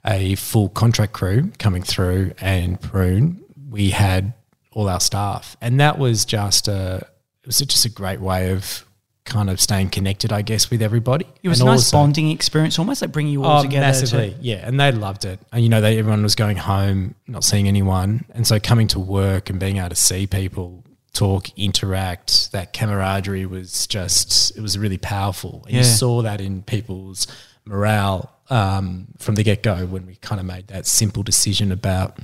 a 0.05 0.33
full 0.35 0.69
contract 0.69 1.13
crew 1.13 1.51
coming 1.59 1.83
through 1.83 2.33
and 2.41 2.79
prune. 2.81 3.43
We 3.69 3.91
had 3.91 4.33
all 4.71 4.89
our 4.89 4.99
staff, 5.01 5.57
and 5.61 5.79
that 5.79 5.99
was 5.99 6.25
just 6.25 6.67
a 6.67 7.05
it 7.43 7.47
was 7.47 7.59
just 7.59 7.85
a 7.85 7.89
great 7.89 8.19
way 8.19 8.51
of 8.51 8.83
kind 9.27 9.49
of 9.51 9.61
staying 9.61 9.89
connected, 9.89 10.33
I 10.33 10.41
guess, 10.41 10.71
with 10.71 10.81
everybody. 10.81 11.27
It 11.43 11.49
was 11.49 11.59
And 11.59 11.69
a 11.69 11.71
nice 11.73 11.79
also- 11.81 11.97
bonding 11.97 12.31
experience, 12.31 12.79
almost 12.79 13.01
like 13.03 13.11
bringing 13.11 13.33
you 13.33 13.43
all 13.43 13.59
Oh, 13.59 13.61
together. 13.61 13.85
to- 13.85 13.87
massively, 13.87 14.35
yeah, 14.41 14.65
and 14.67 14.79
they 14.79 14.91
loved 14.91 15.25
it. 15.25 15.39
And 15.51 15.61
you 15.63 15.69
know, 15.69 15.81
they, 15.81 15.99
everyone 15.99 16.23
was 16.23 16.33
going 16.35 16.57
home, 16.57 17.13
not 17.27 17.43
seeing 17.43 17.67
anyone, 17.67 18.25
and 18.33 18.47
so 18.47 18.59
coming 18.59 18.87
to 18.89 18.99
work 18.99 19.49
and 19.51 19.59
being 19.59 19.77
able 19.77 19.89
to 19.89 19.95
see 19.95 20.25
people 20.25 20.83
talk, 21.13 21.49
interact, 21.57 22.51
that 22.51 22.73
camaraderie 22.73 23.45
was 23.45 23.85
just 23.87 24.55
it 24.57 24.61
was 24.61 24.77
really 24.77 24.97
powerful. 24.97 25.63
And 25.67 25.75
you 25.77 25.83
saw 25.83 26.21
that 26.23 26.41
in 26.41 26.61
people's 26.63 27.27
morale 27.65 28.31
um, 28.49 29.07
from 29.17 29.35
the 29.35 29.43
get 29.43 29.61
go 29.63 29.85
when 29.87 30.05
we 30.05 30.15
kind 30.15 30.39
of 30.39 30.45
made 30.45 30.67
that 30.67 30.85
simple 30.85 31.21
decision 31.23 31.71
about 31.71 32.17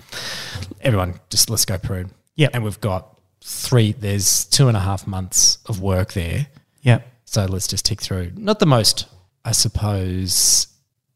everyone 0.82 1.20
just 1.30 1.50
let's 1.50 1.66
go 1.66 1.78
prune. 1.78 2.12
Yeah. 2.36 2.50
and 2.54 2.64
we've 2.64 2.80
got 2.82 3.20
three. 3.42 3.92
There's 3.94 4.46
two 4.46 4.68
and 4.68 4.78
a 4.78 4.80
half 4.80 5.06
months 5.08 5.58
of 5.66 5.82
work 5.82 6.14
there. 6.14 6.48
Yeah. 6.84 7.00
So 7.26 7.46
let's 7.46 7.68
just 7.68 7.86
tick 7.86 8.00
through. 8.00 8.32
Not 8.36 8.60
the 8.60 8.68
most, 8.68 9.08
I 9.44 9.54
suppose, 9.54 10.68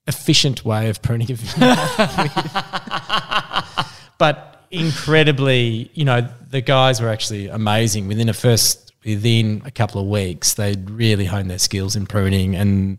efficient 0.08 0.66
way 0.66 0.90
of 0.90 1.02
pruning 1.02 1.32
a 1.32 1.36
vineyard, 1.36 1.78
but 4.18 4.66
incredibly, 4.72 5.92
you 5.94 6.06
know, 6.06 6.28
the 6.50 6.62
guys 6.62 7.02
were 7.02 7.10
actually 7.10 7.48
amazing. 7.48 8.08
Within 8.08 8.30
a 8.30 8.34
first, 8.34 8.94
within 9.06 9.62
a 9.66 9.72
couple 9.72 10.02
of 10.02 10.08
weeks, 10.08 10.56
they 10.56 10.76
really 10.86 11.26
honed 11.26 11.50
their 11.50 11.60
skills 11.60 11.96
in 11.96 12.06
pruning, 12.06 12.56
and 12.56 12.98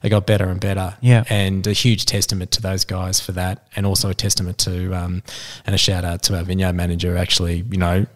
they 0.00 0.08
got 0.08 0.26
better 0.26 0.48
and 0.48 0.60
better. 0.60 0.96
Yeah. 1.00 1.24
and 1.28 1.66
a 1.66 1.72
huge 1.72 2.06
testament 2.06 2.52
to 2.52 2.62
those 2.62 2.84
guys 2.84 3.20
for 3.20 3.32
that, 3.32 3.66
and 3.76 3.84
also 3.84 4.10
a 4.10 4.14
testament 4.14 4.58
to, 4.58 4.94
um, 4.94 5.22
and 5.66 5.74
a 5.74 5.78
shout 5.78 6.04
out 6.04 6.22
to 6.24 6.36
our 6.36 6.44
vineyard 6.44 6.74
manager. 6.74 7.16
Actually, 7.16 7.64
you 7.70 7.78
know. 7.78 8.06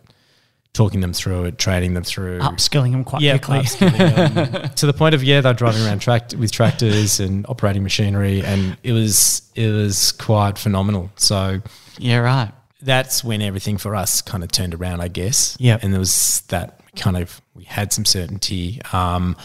Talking 0.79 1.01
them 1.01 1.13
through 1.13 1.47
it, 1.47 1.59
training 1.59 1.95
them 1.95 2.05
through, 2.05 2.39
Upskilling 2.39 2.93
them 2.93 3.03
quite 3.03 3.21
yeah, 3.21 3.37
quickly. 3.37 3.89
them. 3.89 4.71
to 4.77 4.87
the 4.87 4.93
point 4.93 5.13
of 5.13 5.25
yeah, 5.25 5.41
they're 5.41 5.53
driving 5.53 5.85
around 5.85 5.99
tract 5.99 6.37
with 6.37 6.53
tractors 6.53 7.19
and 7.19 7.45
operating 7.49 7.83
machinery, 7.83 8.45
and 8.45 8.77
it 8.85 8.93
was 8.93 9.43
it 9.57 9.73
was 9.73 10.13
quite 10.13 10.57
phenomenal. 10.57 11.11
So 11.17 11.61
yeah, 11.99 12.19
right. 12.19 12.53
that's 12.81 13.25
when 13.25 13.43
everything 13.43 13.77
for 13.77 13.97
us 13.97 14.23
kind 14.23 14.45
of 14.45 14.53
turned 14.53 14.73
around, 14.73 15.01
I 15.01 15.09
guess. 15.09 15.57
Yeah, 15.59 15.81
and 15.83 15.93
there 15.93 15.99
was 15.99 16.43
that 16.47 16.81
kind 16.95 17.17
of 17.17 17.43
we 17.55 17.65
had 17.65 17.93
some 17.93 18.05
certainty. 18.05 18.81
Um, 18.93 19.37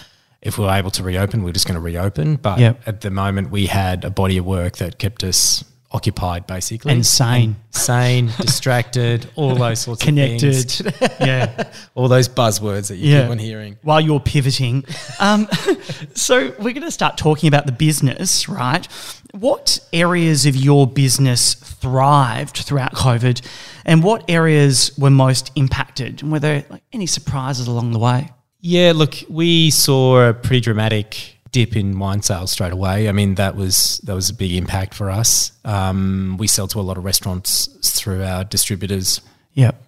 if 0.44 0.60
we 0.60 0.66
were 0.66 0.72
able 0.72 0.92
to 0.92 1.04
reopen, 1.04 1.42
we 1.44 1.50
are 1.50 1.54
just 1.54 1.66
going 1.66 1.76
to 1.76 1.82
reopen. 1.82 2.36
But 2.36 2.60
Yep. 2.60 2.82
at 2.86 3.02
the 3.02 3.10
moment, 3.10 3.50
we 3.50 3.66
had 3.66 4.06
a 4.06 4.12
body 4.12 4.38
of 4.38 4.46
work 4.46 4.78
that 4.78 5.00
kept 5.00 5.24
us 5.24 5.64
occupied, 5.94 6.48
basically, 6.48 6.92
And 6.92 7.06
sane. 7.06 7.56
sane, 7.70 8.32
distracted, 8.40 9.30
all 9.36 9.56
those 9.56 9.80
sorts 9.80 10.02
of 10.02 10.06
Connected. 10.08 10.82
yeah. 11.20 11.70
all 11.96 12.08
those 12.08 12.28
buzzwords 12.28 12.88
that 12.88 12.98
you 12.98 13.14
Yeah. 13.14 13.22
keep 13.24 13.32
on 13.32 13.38
hearing. 13.38 13.78
While 13.84 14.02
you're 14.02 14.20
pivoting. 14.20 14.84
Um, 15.20 15.48
so 16.16 16.54
we're 16.60 16.74
going 16.74 16.82
to 16.82 16.92
start 16.92 17.18
talking 17.18 17.48
about 17.48 17.66
the 17.68 17.72
business, 17.72 18.50
right? 18.50 18.88
What 19.34 19.80
areas 19.94 20.46
of 20.46 20.56
your 20.56 20.88
business 20.88 21.54
thrived 21.54 22.58
throughout 22.58 22.94
COVID 22.94 23.42
and 23.86 24.04
what 24.04 24.24
areas 24.30 24.92
were 24.98 25.10
most 25.10 25.52
impacted? 25.56 26.22
And 26.24 26.32
were 26.32 26.40
there 26.40 26.66
like, 26.70 26.84
any 26.92 27.06
surprises 27.06 27.68
along 27.68 27.92
the 27.92 28.00
way? 28.00 28.30
Yeah, 28.62 28.94
look, 28.96 29.16
we 29.30 29.70
saw 29.72 30.30
a 30.30 30.34
pretty 30.34 30.62
dramatic 30.62 31.33
dip 31.54 31.78
in 31.78 31.98
wine 32.00 32.22
sales 32.22 32.52
straight 32.52 32.74
away. 32.74 33.08
I 33.08 33.14
mean, 33.14 33.36
that 33.36 33.56
was 33.56 34.00
that 34.04 34.14
was 34.14 34.30
a 34.30 34.34
big 34.34 34.52
impact 34.54 34.94
for 34.94 35.10
us. 35.10 35.54
Um, 35.64 36.36
we 36.38 36.48
sell 36.48 36.68
to 36.68 36.80
a 36.80 36.84
lot 36.84 36.98
of 36.98 37.06
restaurants 37.06 37.68
through 37.98 38.24
our 38.24 38.44
distributors, 38.44 39.22
Yep. 39.54 39.82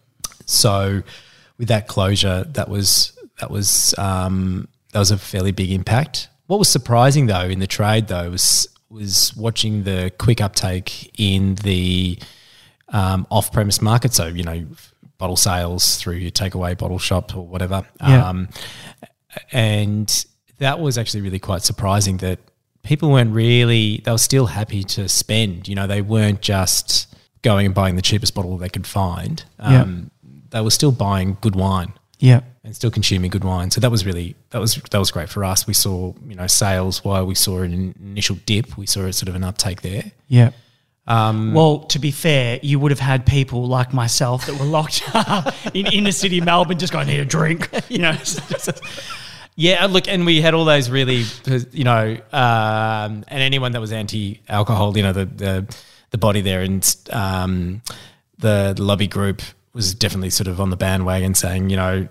so 0.45 1.03
with 1.57 1.67
that 1.67 1.87
closure, 1.87 2.45
that 2.45 2.69
was 2.69 3.11
that 3.39 3.51
was 3.51 3.93
um, 3.97 4.67
that 4.93 4.99
was 4.99 5.11
a 5.11 5.17
fairly 5.17 5.51
big 5.51 5.71
impact. 5.71 6.29
What 6.47 6.59
was 6.59 6.69
surprising 6.69 7.25
though 7.25 7.41
in 7.49 7.59
the 7.59 7.67
trade 7.67 8.07
though 8.07 8.29
was 8.29 8.67
was 8.89 9.35
watching 9.35 9.83
the 9.83 10.11
quick 10.19 10.39
uptake 10.39 11.11
in 11.19 11.55
the 11.55 12.17
um, 12.89 13.25
off-premise 13.29 13.81
market. 13.81 14.13
So 14.13 14.27
you 14.27 14.43
know, 14.43 14.65
bottle 15.17 15.35
sales 15.35 15.97
through 15.97 16.17
your 16.17 16.31
takeaway 16.31 16.77
bottle 16.77 16.99
shop 16.99 17.35
or 17.35 17.45
whatever. 17.45 17.85
Yeah. 17.99 18.29
Um, 18.29 18.49
and 19.51 20.25
that 20.59 20.79
was 20.79 20.97
actually 20.97 21.21
really 21.21 21.39
quite 21.39 21.61
surprising 21.63 22.17
that 22.17 22.39
people 22.83 23.09
weren't 23.11 23.33
really 23.33 24.01
they 24.05 24.11
were 24.11 24.17
still 24.17 24.45
happy 24.47 24.83
to 24.83 25.07
spend 25.09 25.67
you 25.67 25.75
know 25.75 25.87
they 25.87 26.01
weren't 26.01 26.41
just 26.41 27.13
going 27.41 27.65
and 27.65 27.75
buying 27.75 27.95
the 27.95 28.01
cheapest 28.01 28.33
bottle 28.35 28.57
they 28.57 28.69
could 28.69 28.87
find 28.87 29.43
Yeah. 29.59 29.81
um, 29.81 30.11
they 30.51 30.61
were 30.61 30.71
still 30.71 30.91
buying 30.91 31.37
good 31.41 31.55
wine 31.55 31.93
Yeah. 32.19 32.41
and 32.63 32.75
still 32.75 32.91
consuming 32.91 33.31
good 33.31 33.43
wine 33.43 33.71
so 33.71 33.81
that 33.81 33.89
was 33.91 34.05
really 34.05 34.35
that 34.51 34.59
was 34.61 34.75
that 34.91 34.99
was 34.99 35.11
great 35.11 35.29
for 35.29 35.43
us 35.43 35.65
we 35.67 35.73
saw 35.73 36.13
you 36.27 36.35
know 36.35 36.47
sales 36.47 37.03
while 37.03 37.25
we 37.25 37.35
saw 37.35 37.61
an 37.61 37.93
initial 37.99 38.37
dip 38.45 38.77
we 38.77 38.85
saw 38.85 39.01
a 39.05 39.13
sort 39.13 39.29
of 39.29 39.35
an 39.35 39.43
uptake 39.43 39.81
there 39.81 40.11
Yeah. 40.27 40.51
um, 41.07 41.53
Well, 41.53 41.79
to 41.93 41.99
be 41.99 42.09
fair, 42.11 42.59
you 42.63 42.79
would 42.79 42.91
have 42.91 42.99
had 42.99 43.25
people 43.27 43.67
like 43.67 43.93
myself 43.93 44.45
that 44.47 44.59
were 44.59 44.65
locked 44.65 45.03
up 45.13 45.53
in 45.75 45.85
inner 45.87 46.11
city 46.11 46.39
Melbourne 46.41 46.79
just 46.79 46.91
going, 46.93 47.07
need 47.07 47.19
a 47.19 47.25
drink. 47.25 47.69
You 47.89 47.99
know, 47.99 48.13
Yeah, 49.57 49.85
look, 49.85 50.07
and 50.09 50.25
we 50.25 50.41
had 50.41 50.53
all 50.53 50.65
those 50.65 50.89
really, 50.89 51.23
you 51.71 51.85
know, 51.85 52.17
um, 52.33 53.23
and 53.27 53.41
anyone 53.41 53.71
that 53.71 53.79
was 53.81 53.93
anti-alcohol, 53.93 54.97
you 54.97 55.03
know, 55.03 55.13
the 55.13 55.25
the, 55.25 55.75
the 56.11 56.17
body 56.17 56.41
there 56.41 56.61
and 56.61 56.95
um, 57.11 57.81
the, 58.37 58.73
the 58.75 58.83
lobby 58.83 59.07
group 59.07 59.41
was 59.73 59.93
definitely 59.95 60.29
sort 60.29 60.47
of 60.47 60.59
on 60.59 60.69
the 60.71 60.77
bandwagon, 60.77 61.35
saying, 61.35 61.69
you 61.69 61.77
know, 61.77 62.07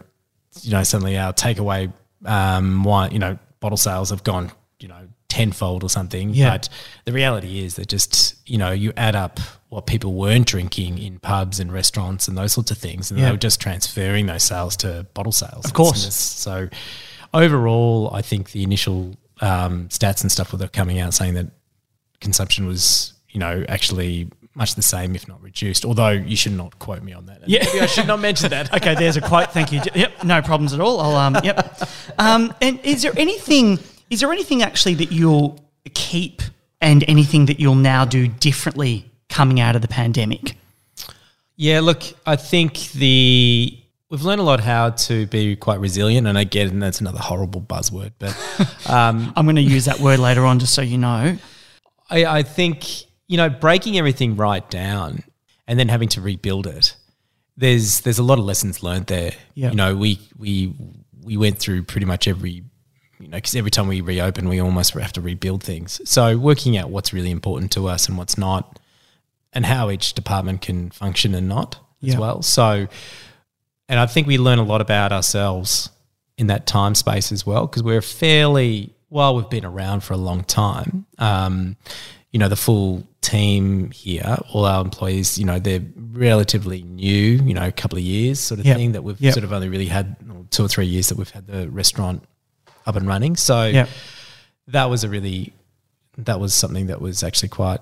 you 0.63 0.71
know, 0.71 0.83
suddenly 0.83 1.19
our 1.19 1.33
takeaway 1.35 1.93
um, 2.25 2.83
wine, 2.85 3.13
you 3.13 3.19
know, 3.19 3.39
bottle 3.61 3.77
sales 3.77 4.09
have 4.11 4.25
gone, 4.25 4.51
you 4.79 4.89
know, 4.89 5.09
tenfold 5.29 5.83
or 5.83 5.91
something. 5.91 6.31
Yeah. 6.31 6.51
But 6.51 6.69
the 7.05 7.13
reality 7.13 7.63
is 7.65 7.75
that 7.77 7.89
just, 7.89 8.37
you 8.49 8.57
know, 8.57 8.71
you 8.71 8.93
add 8.97 9.17
up 9.17 9.41
what 9.69 9.87
people 9.87 10.15
weren't 10.15 10.47
drinking 10.47 10.99
in 10.99 11.19
pubs 11.19 11.59
and 11.61 11.73
restaurants 11.73 12.29
and 12.29 12.39
those 12.39 12.53
sorts 12.53 12.71
of 12.71 12.79
things, 12.79 13.11
and 13.11 13.19
Yeah. 13.21 13.27
they 13.27 13.33
were 13.33 13.37
just 13.39 13.61
transferring 13.61 14.27
those 14.27 14.45
sales 14.45 14.77
to 14.79 15.07
bottle 15.13 15.33
sales. 15.33 15.65
Of 15.65 15.73
course. 15.75 16.15
So 16.15 16.69
overall, 17.35 18.11
I 18.15 18.23
think 18.23 18.53
the 18.53 18.63
initial 18.63 19.15
um, 19.41 19.89
stats 19.89 20.23
and 20.23 20.33
stuff 20.33 20.53
were 20.53 20.69
coming 20.69 21.01
out 21.01 21.13
saying 21.13 21.35
that 21.35 21.49
consumption 22.21 22.67
was, 22.67 23.13
you 23.29 23.41
know, 23.41 23.65
actually 23.69 24.31
much 24.55 24.77
the 24.77 24.83
same, 24.83 25.15
if 25.15 25.27
not 25.29 25.43
reduced. 25.43 25.85
Although 25.85 26.11
you 26.11 26.37
should 26.37 26.53
not 26.53 26.79
quote 26.79 27.03
me 27.03 27.13
on 27.13 27.27
that. 27.27 27.47
Yeah. 27.49 27.65
Maybe 27.65 27.81
I 27.81 27.87
should 27.87 28.07
not 28.07 28.21
mention 28.21 28.51
that. 28.51 28.73
okay, 28.75 28.95
there's 28.95 29.17
a 29.17 29.21
quote. 29.21 29.53
Thank 29.53 29.73
you. 29.73 29.81
Yep, 29.95 30.25
no 30.25 30.41
problems 30.41 30.73
at 30.73 30.81
all. 30.81 31.01
I'll 31.01 31.17
um, 31.17 31.37
yep. 31.43 31.79
Um, 32.19 32.55
and 32.61 32.79
is 32.85 33.03
there 33.03 33.13
anything? 33.17 33.79
Is 34.11 34.21
there 34.21 34.33
anything 34.33 34.63
actually 34.63 34.95
that 34.95 35.11
you'll 35.11 35.59
keep, 35.93 36.41
and 36.81 37.05
anything 37.09 37.47
that 37.47 37.59
you'll 37.59 37.75
now 37.75 38.05
do 38.05 38.29
differently 38.29 39.11
coming 39.29 39.61
out 39.61 39.75
of 39.75 39.83
the 39.83 39.89
pandemic? 39.89 40.57
Yeah, 41.57 41.81
look, 41.81 42.03
I 42.27 42.37
think 42.37 42.91
the 42.93 43.77
we've 44.15 44.23
learned 44.23 44.41
a 44.41 44.45
lot 44.45 44.61
how 44.61 44.91
to 44.91 45.27
be 45.27 45.57
quite 45.57 45.81
resilient, 45.81 46.29
and 46.29 46.39
I 46.39 46.45
get, 46.45 46.71
and 46.71 46.81
that's 46.81 47.01
another 47.01 47.19
horrible 47.19 47.61
buzzword, 47.61 48.13
but 48.21 48.31
um, 48.89 49.33
I'm 49.35 49.45
going 49.45 49.57
to 49.57 49.63
use 49.63 49.87
that 49.87 49.99
word 49.99 50.21
later 50.21 50.45
on, 50.45 50.61
just 50.61 50.73
so 50.73 50.83
you 50.83 50.99
know. 50.99 51.37
I, 52.09 52.25
I 52.25 52.43
think 52.45 52.87
you 53.27 53.37
know 53.37 53.49
breaking 53.49 53.99
everything 53.99 54.37
right 54.37 54.69
down 54.71 55.25
and 55.67 55.81
then 55.81 55.89
having 55.89 56.09
to 56.11 56.21
rebuild 56.21 56.69
it. 56.69 56.95
There's 57.57 58.03
there's 58.03 58.21
a 58.21 58.23
lot 58.23 58.39
of 58.39 58.45
lessons 58.45 58.85
learned 58.85 59.07
there. 59.07 59.33
Yeah. 59.55 59.71
You 59.71 59.77
know, 59.77 59.97
we 59.97 60.21
we 60.39 60.73
we 61.25 61.37
went 61.37 61.59
through 61.59 61.83
pretty 61.83 62.07
much 62.07 62.29
every 62.29 62.63
you 63.19 63.29
know 63.29 63.39
because 63.39 63.57
every 63.57 63.73
time 63.73 63.89
we 63.89 64.01
reopen, 64.01 64.49
we 64.49 64.61
almost 64.61 64.93
have 64.93 65.13
to 65.15 65.21
rebuild 65.21 65.65
things. 65.65 66.01
So 66.09 66.39
working 66.39 66.77
out 66.77 66.89
what's 66.89 67.13
really 67.13 67.33
important 67.33 67.73
to 67.73 67.89
us 67.89 68.09
and 68.09 68.17
what's 68.17 68.39
not, 68.39 68.79
and 69.53 69.67
how 69.67 69.91
each 69.91 70.13
department 70.15 70.61
can 70.61 70.91
function 70.91 71.35
and 71.35 71.49
not 71.49 71.81
as 72.07 72.17
well. 72.17 72.43
So, 72.43 72.87
and 73.89 73.99
I 74.01 74.07
think 74.07 74.27
we 74.27 74.39
learn 74.39 74.59
a 74.59 74.63
lot 74.65 74.81
about 74.81 75.13
ourselves 75.13 75.91
in 76.39 76.49
that 76.49 76.67
time 76.67 76.95
space 76.95 77.31
as 77.33 77.47
well 77.47 77.67
because 77.67 77.83
we're 77.83 78.03
fairly 78.03 78.93
while 79.09 79.37
we've 79.37 79.49
been 79.51 79.65
around 79.65 80.01
for 80.03 80.15
a 80.15 80.17
long 80.17 80.43
time. 80.45 81.07
Um, 81.19 81.77
you 82.33 82.39
know, 82.41 82.49
the 82.49 82.57
full 82.57 83.07
team 83.21 83.91
here, 83.93 84.37
all 84.53 84.65
our 84.65 84.81
employees, 84.83 85.39
you 85.39 85.45
know, 85.45 85.61
they're 85.61 85.83
relatively 86.13 86.83
new. 86.83 87.41
You 87.45 87.55
know, 87.55 87.65
a 87.67 87.71
couple 87.73 87.97
of 87.97 88.03
years 88.05 88.41
sort 88.41 88.59
of 88.61 88.67
Yep. 88.67 88.77
thing 88.77 88.93
that 88.93 89.05
we've 89.05 89.21
Yep. 89.21 89.35
sort 89.35 89.45
of 89.45 89.53
only 89.53 89.69
really 89.69 89.87
had 89.87 90.17
two 90.51 90.65
or 90.65 90.69
three 90.69 90.87
years 90.87 91.09
that 91.11 91.17
we've 91.19 91.31
had 91.31 91.47
the 91.47 91.71
restaurant 91.71 92.25
up 92.87 92.97
and 92.97 93.07
running. 93.07 93.37
So 93.37 93.67
Yeah. 93.67 93.87
that 94.69 94.91
was 94.91 95.05
a 95.05 95.09
really 95.09 95.53
that 96.17 96.39
was 96.39 96.55
something 96.55 96.87
that 96.87 97.01
was 97.01 97.23
actually 97.25 97.49
quite 97.49 97.81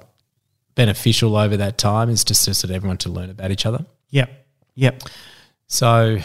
beneficial 0.75 1.37
over 1.37 1.55
that 1.59 1.77
time 1.77 2.09
is 2.09 2.25
just, 2.25 2.47
just 2.47 2.63
that 2.63 2.71
everyone 2.71 2.97
to 2.99 3.11
learn 3.11 3.29
about 3.29 3.51
each 3.51 3.67
other. 3.67 3.85
Yep. 4.11 4.31
Yep. 4.75 5.03
So 5.73 6.19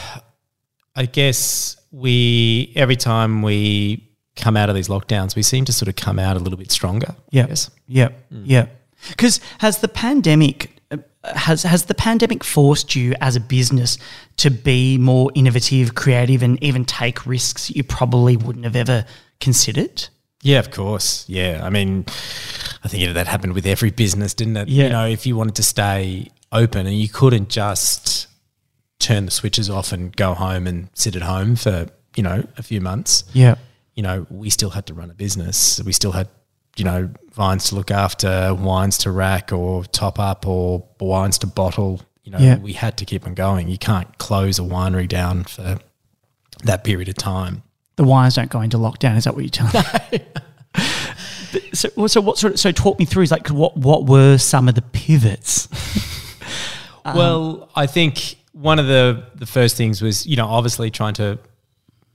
I 0.93 1.05
guess 1.05 1.77
we 1.91 2.73
every 2.75 2.97
time 2.97 3.41
we 3.41 4.03
come 4.35 4.57
out 4.57 4.67
of 4.67 4.75
these 4.75 4.89
lockdowns, 4.89 5.37
we 5.37 5.41
seem 5.41 5.63
to 5.65 5.71
sort 5.71 5.87
of 5.87 5.95
come 5.95 6.19
out 6.19 6.35
a 6.35 6.39
little 6.39 6.59
bit 6.59 6.69
stronger. 6.69 7.15
Yeah. 7.31 7.45
Yes. 7.47 7.71
Yeah. 7.87 8.09
Yeah. 8.29 8.65
Because 9.09 9.39
has 9.59 9.77
the 9.79 9.87
pandemic 9.87 10.81
uh, 10.91 10.97
has 11.23 11.63
has 11.63 11.85
the 11.85 11.93
pandemic 11.93 12.43
forced 12.43 12.93
you 12.93 13.13
as 13.21 13.37
a 13.37 13.39
business 13.39 13.97
to 14.35 14.51
be 14.51 14.97
more 14.97 15.31
innovative, 15.33 15.95
creative, 15.95 16.43
and 16.43 16.61
even 16.61 16.83
take 16.83 17.25
risks 17.25 17.69
you 17.73 17.85
probably 17.85 18.35
wouldn't 18.35 18.65
have 18.65 18.75
ever 18.75 19.05
considered? 19.39 20.09
Yeah, 20.41 20.59
of 20.59 20.71
course. 20.71 21.23
Yeah. 21.29 21.61
I 21.63 21.69
mean, 21.69 22.03
I 22.83 22.89
think 22.89 23.13
that 23.13 23.27
happened 23.27 23.53
with 23.53 23.65
every 23.65 23.91
business, 23.91 24.33
didn't 24.33 24.57
it? 24.57 24.67
Yeah. 24.67 24.83
You 24.83 24.89
know, 24.89 25.07
if 25.07 25.25
you 25.25 25.37
wanted 25.37 25.55
to 25.55 25.63
stay 25.63 26.31
open 26.51 26.85
and 26.85 26.97
you 26.97 27.07
couldn't 27.07 27.47
just 27.47 28.26
turn 28.99 29.25
the 29.25 29.31
switches 29.31 29.69
off 29.69 29.91
and 29.91 30.15
go 30.15 30.33
home 30.33 30.67
and 30.67 30.89
sit 30.93 31.15
at 31.15 31.21
home 31.21 31.55
for, 31.55 31.87
you 32.15 32.23
know, 32.23 32.43
a 32.57 32.63
few 32.63 32.81
months, 32.81 33.23
Yeah. 33.33 33.55
you 33.95 34.03
know, 34.03 34.25
we 34.29 34.49
still 34.49 34.71
had 34.71 34.85
to 34.87 34.93
run 34.93 35.11
a 35.11 35.13
business. 35.13 35.79
We 35.83 35.91
still 35.93 36.11
had, 36.13 36.27
you 36.75 36.83
know, 36.85 37.09
vines 37.33 37.69
to 37.69 37.75
look 37.75 37.91
after, 37.91 38.53
wines 38.53 38.97
to 38.99 39.11
rack 39.11 39.51
or 39.53 39.83
top 39.85 40.19
up 40.19 40.47
or 40.47 40.83
wines 40.99 41.37
to 41.39 41.47
bottle. 41.47 42.01
You 42.23 42.31
know, 42.31 42.39
Yeah. 42.39 42.57
we 42.57 42.73
had 42.73 42.97
to 42.97 43.05
keep 43.05 43.25
on 43.25 43.33
going. 43.35 43.67
You 43.69 43.77
can't 43.77 44.17
close 44.17 44.59
a 44.59 44.63
winery 44.63 45.07
down 45.07 45.43
for 45.45 45.79
that 46.63 46.83
period 46.83 47.07
of 47.07 47.15
time. 47.15 47.63
The 47.97 48.03
wines 48.03 48.35
don't 48.35 48.49
go 48.49 48.61
into 48.61 48.77
lockdown. 48.77 49.15
Is 49.17 49.23
that 49.25 49.35
what 49.35 49.43
you're 49.43 49.49
telling 49.49 49.83
me? 50.11 50.19
So, 51.73 52.07
so 52.07 52.21
what 52.21 52.37
sort 52.37 52.53
of 52.53 52.59
so 52.59 52.71
talk 52.71 52.97
me 52.97 53.05
through 53.05 53.23
is 53.23 53.31
like 53.31 53.47
what 53.49 53.77
what 53.77 54.05
were 54.05 54.37
some 54.37 54.67
of 54.67 54.73
the 54.75 54.81
pivots? 54.81 55.67
well, 57.05 57.63
um, 57.63 57.69
I 57.75 57.85
think 57.85 58.36
one 58.59 58.79
of 58.79 58.87
the 58.87 59.23
the 59.35 59.45
first 59.45 59.77
things 59.77 60.01
was 60.01 60.25
you 60.25 60.35
know 60.35 60.47
obviously 60.47 60.89
trying 60.89 61.13
to 61.15 61.37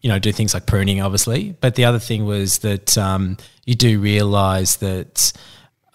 you 0.01 0.09
know 0.09 0.19
do 0.19 0.33
things 0.33 0.55
like 0.55 0.67
pruning, 0.67 1.01
obviously, 1.01 1.55
but 1.61 1.75
the 1.77 1.85
other 1.85 1.99
thing 2.01 2.25
was 2.25 2.59
that 2.59 2.99
um, 2.99 3.37
you 3.65 3.75
do 3.75 4.01
realize 4.01 4.77
that 4.79 5.33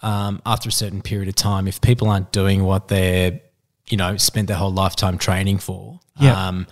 um, 0.02 0.40
after 0.46 0.68
a 0.68 0.72
certain 0.72 1.02
period 1.02 1.28
of 1.28 1.34
time, 1.34 1.68
if 1.68 1.80
people 1.80 2.08
aren't 2.08 2.32
doing 2.32 2.64
what 2.64 2.88
they're 2.88 3.40
you 3.88 3.96
know 3.96 4.16
spent 4.16 4.48
their 4.48 4.56
whole 4.56 4.72
lifetime 4.72 5.18
training 5.18 5.58
for, 5.58 6.00
Yeah. 6.18 6.48
um, 6.48 6.66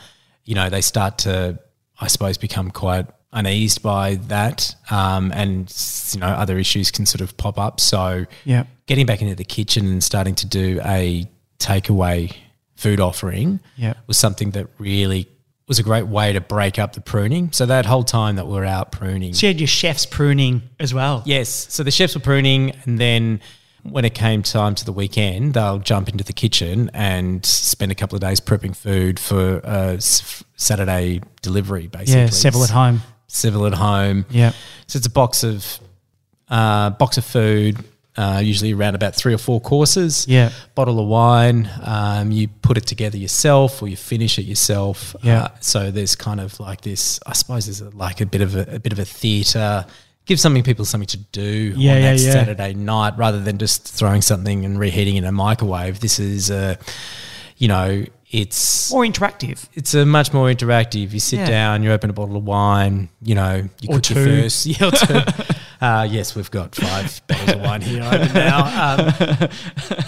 you 0.45 0.54
know 0.54 0.68
they 0.71 0.80
start 0.80 1.18
to 1.18 1.59
I 2.00 2.09
suppose 2.09 2.38
become 2.38 2.71
quite 2.71 3.06
uneased 3.33 3.83
by 3.83 4.14
that, 4.28 4.75
um, 4.90 5.30
and 5.33 5.71
you 6.14 6.21
know 6.21 6.28
other 6.28 6.59
issues 6.59 6.90
can 6.90 7.04
sort 7.04 7.21
of 7.21 7.37
pop 7.37 7.59
up. 7.59 7.80
So 7.80 8.25
Yeah. 8.45 8.64
getting 8.87 9.04
back 9.06 9.21
into 9.21 9.35
the 9.35 9.45
kitchen 9.45 9.87
and 9.87 10.02
starting 10.02 10.35
to 10.37 10.47
do 10.47 10.80
a 10.85 11.28
takeaway 11.59 12.35
food 12.76 13.00
offering 13.00 13.61
Yeah. 13.76 13.95
was 14.06 14.16
something 14.18 14.50
that 14.52 14.68
really 14.78 15.28
was 15.68 15.78
a 15.80 15.83
great 15.83 16.06
way 16.06 16.33
to 16.33 16.40
break 16.40 16.78
up 16.78 16.92
the 16.92 17.00
pruning. 17.00 17.50
So 17.52 17.66
that 17.66 17.87
whole 17.87 18.04
time 18.04 18.37
that 18.37 18.47
we 18.47 18.52
we're 18.52 18.64
out 18.64 18.92
pruning. 18.92 19.35
So 19.35 19.47
you 19.47 19.52
had 19.52 19.61
your 19.61 19.66
chefs 19.66 20.06
pruning 20.06 20.62
as 20.78 20.95
well. 20.95 21.23
Yes. 21.26 21.49
So 21.49 21.83
the 21.83 21.90
chefs 21.90 22.14
were 22.14 22.21
pruning 22.21 22.71
and 22.85 22.99
then 22.99 23.40
when 23.83 24.04
it 24.04 24.14
came 24.14 24.42
time 24.42 24.75
to 24.76 24.85
the 24.85 24.92
weekend, 24.92 25.54
they'll 25.54 25.78
jump 25.78 26.09
into 26.09 26.23
the 26.25 26.33
kitchen 26.33 26.90
and 26.95 27.45
spend 27.45 27.90
a 27.92 27.95
couple 27.95 28.14
of 28.16 28.21
days 28.21 28.40
prepping 28.40 28.75
food 28.76 29.18
for 29.18 29.59
a 29.64 30.00
Saturday 30.56 31.21
delivery, 31.42 31.87
basically. 31.87 32.21
Yeah. 32.21 32.62
At 32.64 32.71
home. 32.71 33.02
Seville 33.28 33.66
at 33.66 33.75
home. 33.75 34.25
Yeah. 34.30 34.52
So 34.87 34.97
it's 34.99 35.06
a 35.06 35.11
box 35.11 35.42
of 35.45 35.78
uh, 36.49 36.90
box 36.90 37.18
of 37.18 37.25
food, 37.25 37.78
uh, 38.17 38.41
usually 38.43 38.73
around 38.73 38.95
about 38.95 39.15
three 39.15 39.35
or 39.35 39.39
four 39.39 39.61
courses. 39.61 40.27
Yeah. 40.29 40.51
Bottle 40.75 40.99
of 41.01 41.07
wine. 41.07 41.69
Um, 41.83 42.31
you 42.33 42.49
put 42.49 42.77
it 42.79 42.87
together 42.87 43.19
yourself, 43.19 43.83
or 43.83 43.89
you 43.89 43.97
finish 43.97 44.39
it 44.39 44.43
yourself. 44.45 45.15
Yeah. 45.23 45.43
Uh, 45.45 45.49
so 45.61 45.91
there's 45.91 46.17
kind 46.17 46.41
of 46.41 46.59
like 46.61 46.81
this. 46.81 47.21
I 47.27 47.33
suppose 47.35 47.67
there's 47.67 47.95
like 47.95 48.21
a 48.21 48.27
bit 48.27 48.41
of 48.41 48.57
a, 48.57 48.77
a 48.77 48.79
bit 48.79 48.93
of 48.93 48.99
a 48.99 49.05
theatre. 49.05 49.85
Give 50.25 50.41
something 50.41 50.65
people 50.65 50.85
something 50.85 51.07
to 51.09 51.19
do 51.19 51.75
Yeah, 51.76 51.93
on 51.95 52.00
yeah, 52.02 52.13
that 52.15 52.21
yeah. 52.21 52.33
Saturday 52.33 52.75
night, 52.75 53.17
rather 53.17 53.41
than 53.41 53.59
just 53.59 53.87
throwing 53.87 54.23
something 54.23 54.65
and 54.65 54.79
reheating 54.79 55.17
in 55.17 55.25
a 55.25 55.31
microwave. 55.31 56.00
This 56.00 56.19
is 56.19 56.50
a, 56.50 56.79
you 57.59 57.69
know, 57.69 58.05
it's 58.33 58.91
More 58.91 59.05
interactive. 59.05 59.69
it's 59.75 59.95
a 59.95 60.05
much 60.05 60.33
more 60.33 60.49
interactive. 60.49 61.13
You 61.13 61.21
sit 61.21 61.39
Yeah. 61.39 61.47
down, 61.49 61.85
you 61.85 61.93
open 61.93 62.11
a 62.11 62.13
bottle 62.13 62.37
of 62.37 62.43
wine, 62.43 63.09
you 63.23 63.37
know, 63.37 63.69
you 63.81 63.89
Or 63.89 64.00
cook 64.00 64.11
your 64.11 64.25
first. 64.25 64.67
Yeah, 64.67 64.89
or 64.89 64.91
two. 64.91 65.21
uh, 65.80 66.06
yes, 66.10 66.34
we've 66.34 66.50
got 66.50 66.75
five 66.75 67.21
bottles 67.28 67.52
of 67.54 67.60
wine 67.60 67.80
here 67.80 68.02
open 68.02 68.32
now. 68.32 68.97
Um, 68.97 69.49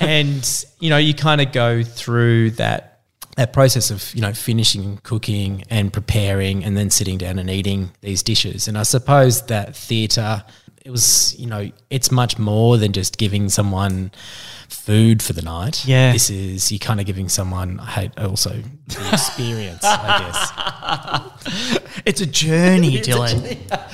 and, 0.00 0.66
you 0.80 0.90
know, 0.90 0.96
you 0.98 1.14
kind 1.14 1.40
of 1.40 1.52
go 1.52 1.82
through 1.82 2.52
that 2.52 3.00
that 3.36 3.52
process 3.52 3.92
of, 3.92 4.12
you 4.16 4.20
know, 4.20 4.32
finishing 4.32 4.98
cooking 5.04 5.62
and 5.70 5.92
preparing 5.92 6.64
and 6.64 6.76
then 6.76 6.90
sitting 6.90 7.18
down 7.18 7.38
and 7.38 7.48
eating 7.48 7.92
these 8.00 8.20
dishes. 8.24 8.66
And 8.66 8.76
I 8.76 8.82
suppose 8.82 9.46
that 9.46 9.76
theatre, 9.76 10.42
it 10.84 10.90
was, 10.90 11.38
you 11.38 11.46
know, 11.46 11.70
it's 11.88 12.10
much 12.10 12.36
more 12.36 12.76
than 12.78 12.92
just 12.92 13.16
giving 13.16 13.48
someone 13.48 14.10
food 14.68 15.22
for 15.22 15.34
the 15.34 15.42
night. 15.42 15.86
Yeah. 15.86 16.12
This 16.12 16.30
is 16.30 16.72
you're 16.72 16.80
kind 16.80 16.98
of 16.98 17.06
giving 17.06 17.28
someone 17.28 17.78
I 17.78 17.86
hate 17.86 18.18
also 18.18 18.50
the 18.88 19.08
experience, 19.12 19.84
I 19.84 20.18
guess. 20.18 21.78
It's 22.04 22.20
a 22.20 22.26
journey, 22.26 23.00
Dylan. 23.02 23.87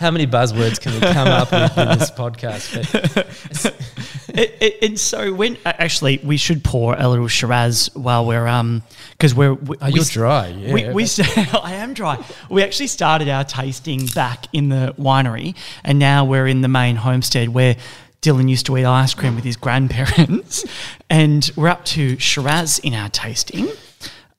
How 0.00 0.10
many 0.10 0.26
buzzwords 0.26 0.80
can 0.80 0.94
we 0.94 1.00
come 1.00 1.28
up 1.28 1.52
with 1.52 1.76
in 1.76 1.98
this 1.98 2.10
podcast? 2.10 3.76
It, 4.32 4.58
it, 4.60 4.78
and 4.82 4.98
so 4.98 5.34
when 5.34 5.58
actually 5.64 6.20
we 6.22 6.36
should 6.36 6.62
pour 6.62 6.94
a 6.96 7.08
little 7.08 7.26
Shiraz 7.26 7.90
while 7.94 8.24
we're 8.24 8.46
um 8.46 8.84
because 9.10 9.34
we're 9.34 9.54
we, 9.54 9.76
oh, 9.80 9.88
you're 9.88 10.04
dry. 10.04 10.46
Yeah. 10.46 10.72
We, 10.72 10.88
we 10.90 11.02
I 11.62 11.74
am 11.74 11.94
dry. 11.94 12.24
We 12.48 12.62
actually 12.62 12.86
started 12.86 13.28
our 13.28 13.42
tasting 13.42 14.06
back 14.06 14.46
in 14.52 14.68
the 14.68 14.94
winery, 14.96 15.56
and 15.82 15.98
now 15.98 16.24
we're 16.24 16.46
in 16.46 16.60
the 16.60 16.68
main 16.68 16.94
homestead 16.94 17.48
where 17.48 17.74
Dylan 18.22 18.48
used 18.48 18.66
to 18.66 18.76
eat 18.76 18.84
ice 18.84 19.14
cream 19.14 19.34
with 19.34 19.44
his 19.44 19.56
grandparents, 19.56 20.64
and 21.10 21.50
we're 21.56 21.68
up 21.68 21.84
to 21.86 22.16
Shiraz 22.20 22.78
in 22.78 22.94
our 22.94 23.08
tasting. 23.08 23.68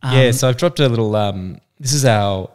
yeah, 0.03 0.31
so 0.31 0.47
I've 0.47 0.57
dropped 0.57 0.79
a 0.79 0.87
little. 0.87 1.15
Um, 1.17 1.59
this 1.81 1.91
is 1.91 2.05
our 2.05 2.49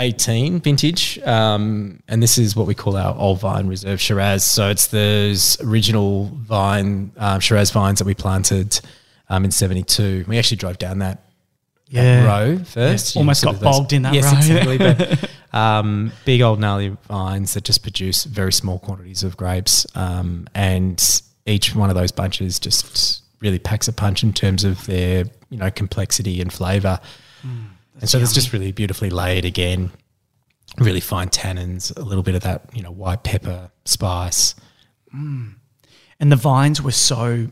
18 0.00 0.60
vintage, 0.60 1.18
um, 1.20 2.02
and 2.08 2.22
this 2.22 2.38
is 2.38 2.56
what 2.56 2.66
we 2.66 2.74
call 2.74 2.96
our 2.96 3.14
old 3.16 3.38
vine 3.40 3.66
reserve 3.66 4.00
Shiraz. 4.00 4.44
So 4.44 4.70
it's 4.70 4.86
those 4.88 5.60
original 5.62 6.26
vine 6.34 7.12
um, 7.18 7.38
Shiraz 7.40 7.70
vines 7.70 7.98
that 7.98 8.06
we 8.06 8.14
planted 8.14 8.80
um, 9.28 9.44
in 9.44 9.50
72. 9.50 10.24
We 10.26 10.38
actually 10.38 10.56
drove 10.56 10.78
down 10.78 11.00
that 11.00 11.22
Yeah. 11.88 12.24
row 12.24 12.58
first. 12.64 13.14
Yeah, 13.14 13.20
almost 13.20 13.44
got 13.44 13.60
bogged 13.60 13.92
in 13.92 14.02
that 14.02 14.14
yes, 14.14 14.32
row. 14.32 14.38
exactly. 14.38 14.78
But 14.78 15.30
um, 15.56 16.12
big 16.24 16.40
old 16.40 16.58
gnarly 16.60 16.96
vines 17.06 17.52
that 17.54 17.64
just 17.64 17.82
produce 17.82 18.24
very 18.24 18.52
small 18.54 18.78
quantities 18.78 19.22
of 19.22 19.36
grapes, 19.36 19.86
um, 19.94 20.48
and 20.54 21.22
each 21.46 21.74
one 21.74 21.90
of 21.90 21.96
those 21.96 22.10
bunches 22.10 22.58
just 22.58 23.22
really 23.40 23.58
packs 23.58 23.86
a 23.88 23.92
punch 23.92 24.22
in 24.22 24.32
terms 24.32 24.64
of 24.64 24.84
their 24.86 25.24
you 25.50 25.58
know 25.58 25.70
complexity 25.70 26.40
and 26.40 26.50
flavour. 26.52 26.98
And 28.00 28.08
so 28.08 28.18
it's 28.18 28.32
just 28.32 28.52
really 28.52 28.72
beautifully 28.72 29.10
laid 29.10 29.44
again. 29.44 29.90
Really 30.78 31.00
fine 31.00 31.28
tannins, 31.28 31.94
a 31.96 32.02
little 32.02 32.22
bit 32.22 32.34
of 32.34 32.42
that 32.42 32.64
you 32.72 32.82
know 32.82 32.90
white 32.90 33.22
pepper 33.22 33.70
spice. 33.84 34.54
and 36.20 36.30
the 36.30 36.36
vines 36.36 36.80
were 36.80 36.92
so 36.92 37.48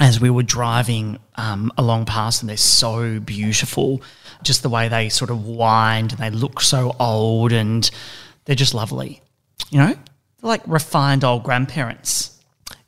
as 0.00 0.18
we 0.18 0.30
were 0.30 0.42
driving 0.42 1.18
um, 1.36 1.70
along 1.76 2.06
past 2.06 2.40
them 2.40 2.48
they're 2.48 2.56
so 2.56 3.20
beautiful 3.20 4.02
just 4.42 4.62
the 4.62 4.68
way 4.68 4.88
they 4.88 5.08
sort 5.08 5.30
of 5.30 5.46
wind 5.46 6.12
and 6.12 6.20
they 6.20 6.30
look 6.30 6.60
so 6.60 6.96
old 6.98 7.52
and 7.52 7.90
they're 8.46 8.56
just 8.56 8.74
lovely 8.74 9.20
you 9.70 9.78
know 9.78 9.92
they're 9.92 9.96
like 10.42 10.62
refined 10.66 11.22
old 11.22 11.44
grandparents 11.44 12.39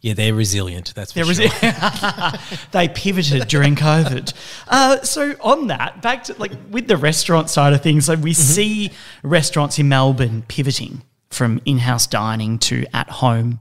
Yeah, 0.02 0.14
they're 0.14 0.34
resilient. 0.34 0.94
That's 0.96 1.14
was 1.14 1.36
sure. 1.36 1.48
they 2.72 2.88
pivoted 2.88 3.46
during 3.46 3.76
COVID. 3.76 4.34
Uh, 4.66 5.00
so 5.02 5.36
on 5.40 5.68
that, 5.68 6.02
back 6.02 6.24
to 6.24 6.34
like 6.40 6.50
with 6.70 6.88
the 6.88 6.96
restaurant 6.96 7.48
side 7.48 7.72
of 7.72 7.82
things, 7.82 8.06
so 8.06 8.16
we 8.16 8.32
see 8.32 8.90
restaurants 9.22 9.78
in 9.78 9.88
Melbourne 9.88 10.42
pivoting 10.48 11.02
from 11.30 11.60
in-house 11.64 12.08
dining 12.08 12.58
to 12.58 12.84
at-home 12.92 13.60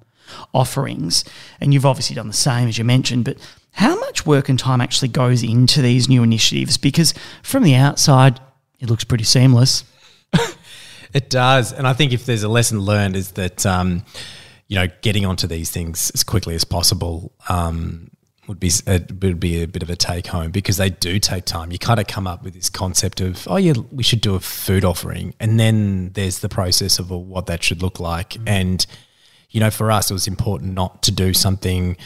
offerings, 0.51 1.23
and 1.61 1.75
you've 1.75 1.85
obviously 1.85 2.15
done 2.15 2.27
the 2.27 2.33
same 2.33 2.67
as 2.67 2.75
you 2.75 2.83
mentioned. 2.85 3.23
But 3.23 3.37
how 3.73 3.99
much 3.99 4.25
work 4.25 4.49
and 4.49 4.57
time 4.57 4.81
actually 4.81 5.09
goes 5.09 5.43
into 5.43 5.83
these 5.83 6.09
new 6.09 6.23
initiatives? 6.23 6.75
Because 6.75 7.13
from 7.43 7.61
the 7.61 7.75
outside, 7.75 8.39
it 8.79 8.89
looks 8.89 9.03
pretty 9.03 9.25
seamless. 9.25 9.83
It 11.13 11.29
does, 11.29 11.73
and 11.73 11.85
I 11.85 11.91
think 11.91 12.13
if 12.13 12.25
there's 12.25 12.43
a 12.43 12.47
lesson 12.47 12.79
learned 12.79 13.17
is 13.17 13.31
that 13.31 13.65
um, 13.65 14.05
you 14.71 14.77
know 14.77 14.87
getting 15.01 15.25
onto 15.25 15.47
these 15.47 15.69
things 15.69 16.11
as 16.13 16.23
quickly 16.23 16.55
as 16.55 16.63
possible 16.63 17.33
um, 17.49 18.09
would 18.47 18.57
be 18.57 18.71
a, 18.87 19.01
would 19.21 19.37
be 19.37 19.61
a 19.61 19.67
bit 19.67 19.83
of 19.83 19.89
a 19.89 19.97
take 19.97 20.27
home 20.27 20.49
because 20.49 20.77
they 20.77 20.89
do 20.89 21.19
take 21.19 21.43
time. 21.43 21.73
You 21.73 21.77
kind 21.77 21.99
of 21.99 22.07
come 22.07 22.25
up 22.25 22.41
with 22.41 22.53
this 22.53 22.69
concept 22.69 23.19
of 23.19 23.45
oh 23.49 23.57
yeah 23.57 23.73
we 23.91 24.01
should 24.01 24.21
do 24.21 24.33
a 24.35 24.39
food 24.39 24.85
offering, 24.85 25.33
and 25.41 25.59
then 25.59 26.11
there's 26.13 26.39
the 26.39 26.47
process 26.47 26.99
of 26.99 27.11
what 27.11 27.47
that 27.47 27.61
should 27.63 27.81
look 27.81 27.99
like. 27.99 28.37
And 28.47 28.85
you 29.49 29.59
know 29.59 29.71
for 29.71 29.91
us 29.91 30.09
it 30.09 30.13
was 30.13 30.25
important 30.25 30.73
not 30.73 31.03
to 31.03 31.11
do 31.11 31.33
something 31.33 31.97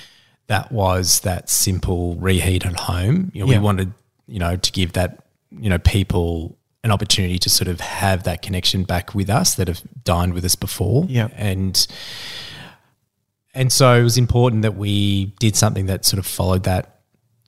that 0.47 0.71
was 0.71 1.19
that 1.19 1.51
simple 1.51 2.15
reheat 2.15 2.65
at 2.65 2.79
home. 2.79 3.31
You 3.35 3.41
know 3.45 3.51
Yeah. 3.51 3.59
we 3.59 3.63
wanted 3.63 3.93
you 4.27 4.39
know 4.39 4.55
to 4.55 4.71
give 4.71 4.93
that 4.93 5.23
you 5.51 5.69
know 5.69 5.77
people 5.77 6.57
an 6.83 6.91
opportunity 6.91 7.37
to 7.39 7.49
sort 7.49 7.67
of 7.67 7.79
have 7.79 8.23
that 8.23 8.41
connection 8.41 8.83
back 8.85 9.13
with 9.13 9.29
us 9.29 9.53
that 9.55 9.67
have 9.67 9.81
dined 10.03 10.33
with 10.33 10.45
us 10.45 10.55
before. 10.55 11.05
Yeah. 11.07 11.29
and 11.35 11.85
and 13.55 13.71
so 13.71 13.95
it 13.95 14.03
was 14.03 14.17
important 14.17 14.61
that 14.61 14.75
we 14.75 15.27
did 15.39 15.55
something 15.55 15.87
that 15.87 16.05
sort 16.05 16.19
of 16.19 16.25
followed 16.25 16.63
that 16.63 16.99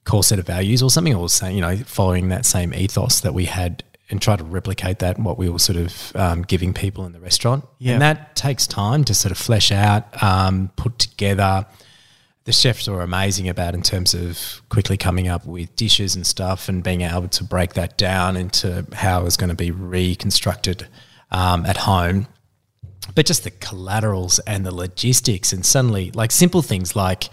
core 0.04 0.24
set 0.24 0.38
of 0.38 0.46
values 0.46 0.82
or 0.82 0.90
something, 0.90 1.14
or 1.14 1.28
saying 1.28 1.54
you 1.54 1.60
know 1.60 1.76
following 1.76 2.28
that 2.28 2.46
same 2.46 2.74
ethos 2.74 3.20
that 3.20 3.34
we 3.34 3.44
had 3.44 3.84
and 4.10 4.22
try 4.22 4.36
to 4.36 4.44
replicate 4.44 5.00
that 5.00 5.18
what 5.18 5.38
we 5.38 5.48
were 5.48 5.58
sort 5.58 5.76
of 5.76 6.16
um, 6.16 6.42
giving 6.42 6.72
people 6.72 7.04
in 7.04 7.12
the 7.12 7.20
restaurant. 7.20 7.64
Yeah. 7.78 7.94
And 7.94 8.02
that 8.02 8.36
takes 8.36 8.66
time 8.66 9.04
to 9.04 9.14
sort 9.14 9.32
of 9.32 9.38
flesh 9.38 9.70
out, 9.70 10.22
um, 10.22 10.70
put 10.76 10.98
together. 10.98 11.66
The 12.44 12.52
chefs 12.52 12.88
were 12.88 13.02
amazing 13.02 13.48
about 13.50 13.74
in 13.74 13.82
terms 13.82 14.14
of 14.14 14.62
quickly 14.70 14.96
coming 14.96 15.28
up 15.28 15.44
with 15.44 15.74
dishes 15.76 16.16
and 16.16 16.26
stuff 16.26 16.70
and 16.70 16.82
being 16.82 17.02
able 17.02 17.28
to 17.28 17.44
break 17.44 17.74
that 17.74 17.98
down 17.98 18.36
into 18.36 18.86
how 18.94 19.20
it 19.20 19.24
was 19.24 19.36
going 19.36 19.50
to 19.50 19.54
be 19.54 19.70
reconstructed 19.70 20.88
um, 21.30 21.66
at 21.66 21.76
home. 21.76 22.26
But 23.14 23.26
just 23.26 23.44
the 23.44 23.50
collaterals 23.50 24.38
and 24.40 24.64
the 24.64 24.74
logistics, 24.74 25.52
and 25.52 25.64
suddenly, 25.66 26.10
like 26.12 26.30
simple 26.32 26.62
things 26.62 26.94
like 26.94 27.28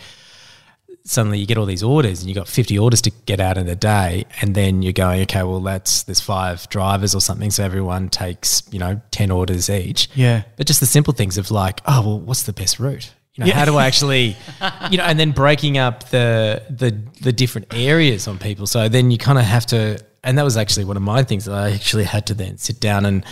suddenly 1.07 1.37
you 1.37 1.45
get 1.45 1.55
all 1.57 1.67
these 1.67 1.83
orders 1.83 2.21
and 2.21 2.29
you 2.29 2.33
got 2.33 2.47
50 2.47 2.79
orders 2.79 2.99
to 3.03 3.11
get 3.27 3.39
out 3.39 3.59
in 3.59 3.67
a 3.69 3.75
day 3.75 4.25
and 4.41 4.55
then 4.55 4.81
you're 4.81 4.91
going 4.91 5.21
okay 5.21 5.43
well 5.43 5.59
that's 5.59 6.01
there's 6.03 6.19
five 6.19 6.67
drivers 6.69 7.13
or 7.13 7.21
something 7.21 7.51
so 7.51 7.63
everyone 7.63 8.09
takes 8.09 8.63
you 8.71 8.79
know 8.79 8.99
10 9.11 9.29
orders 9.29 9.69
each 9.69 10.09
Yeah. 10.15 10.43
but 10.57 10.65
just 10.65 10.79
the 10.79 10.87
simple 10.87 11.13
things 11.13 11.37
of 11.37 11.51
like 11.51 11.81
oh 11.85 12.01
well 12.01 12.19
what's 12.19 12.43
the 12.43 12.53
best 12.53 12.79
route 12.79 13.13
you 13.35 13.43
know 13.43 13.47
Yeah. 13.49 13.53
how 13.53 13.65
do 13.65 13.75
i 13.77 13.85
actually 13.85 14.35
you 14.89 14.97
know 14.97 15.03
and 15.03 15.19
then 15.19 15.29
breaking 15.29 15.77
up 15.77 16.09
the 16.09 16.63
the 16.71 16.99
the 17.21 17.31
different 17.31 17.71
areas 17.71 18.27
on 18.27 18.39
people 18.39 18.65
so 18.65 18.89
then 18.89 19.11
you 19.11 19.19
kind 19.19 19.37
of 19.37 19.45
have 19.45 19.67
to 19.67 20.03
and 20.23 20.39
that 20.39 20.43
was 20.43 20.57
actually 20.57 20.85
one 20.85 20.97
of 20.97 21.03
my 21.03 21.21
things 21.21 21.45
that 21.45 21.53
i 21.53 21.69
actually 21.69 22.05
had 22.05 22.25
to 22.25 22.33
then 22.33 22.57
sit 22.57 22.79
down 22.79 23.05
and 23.05 23.23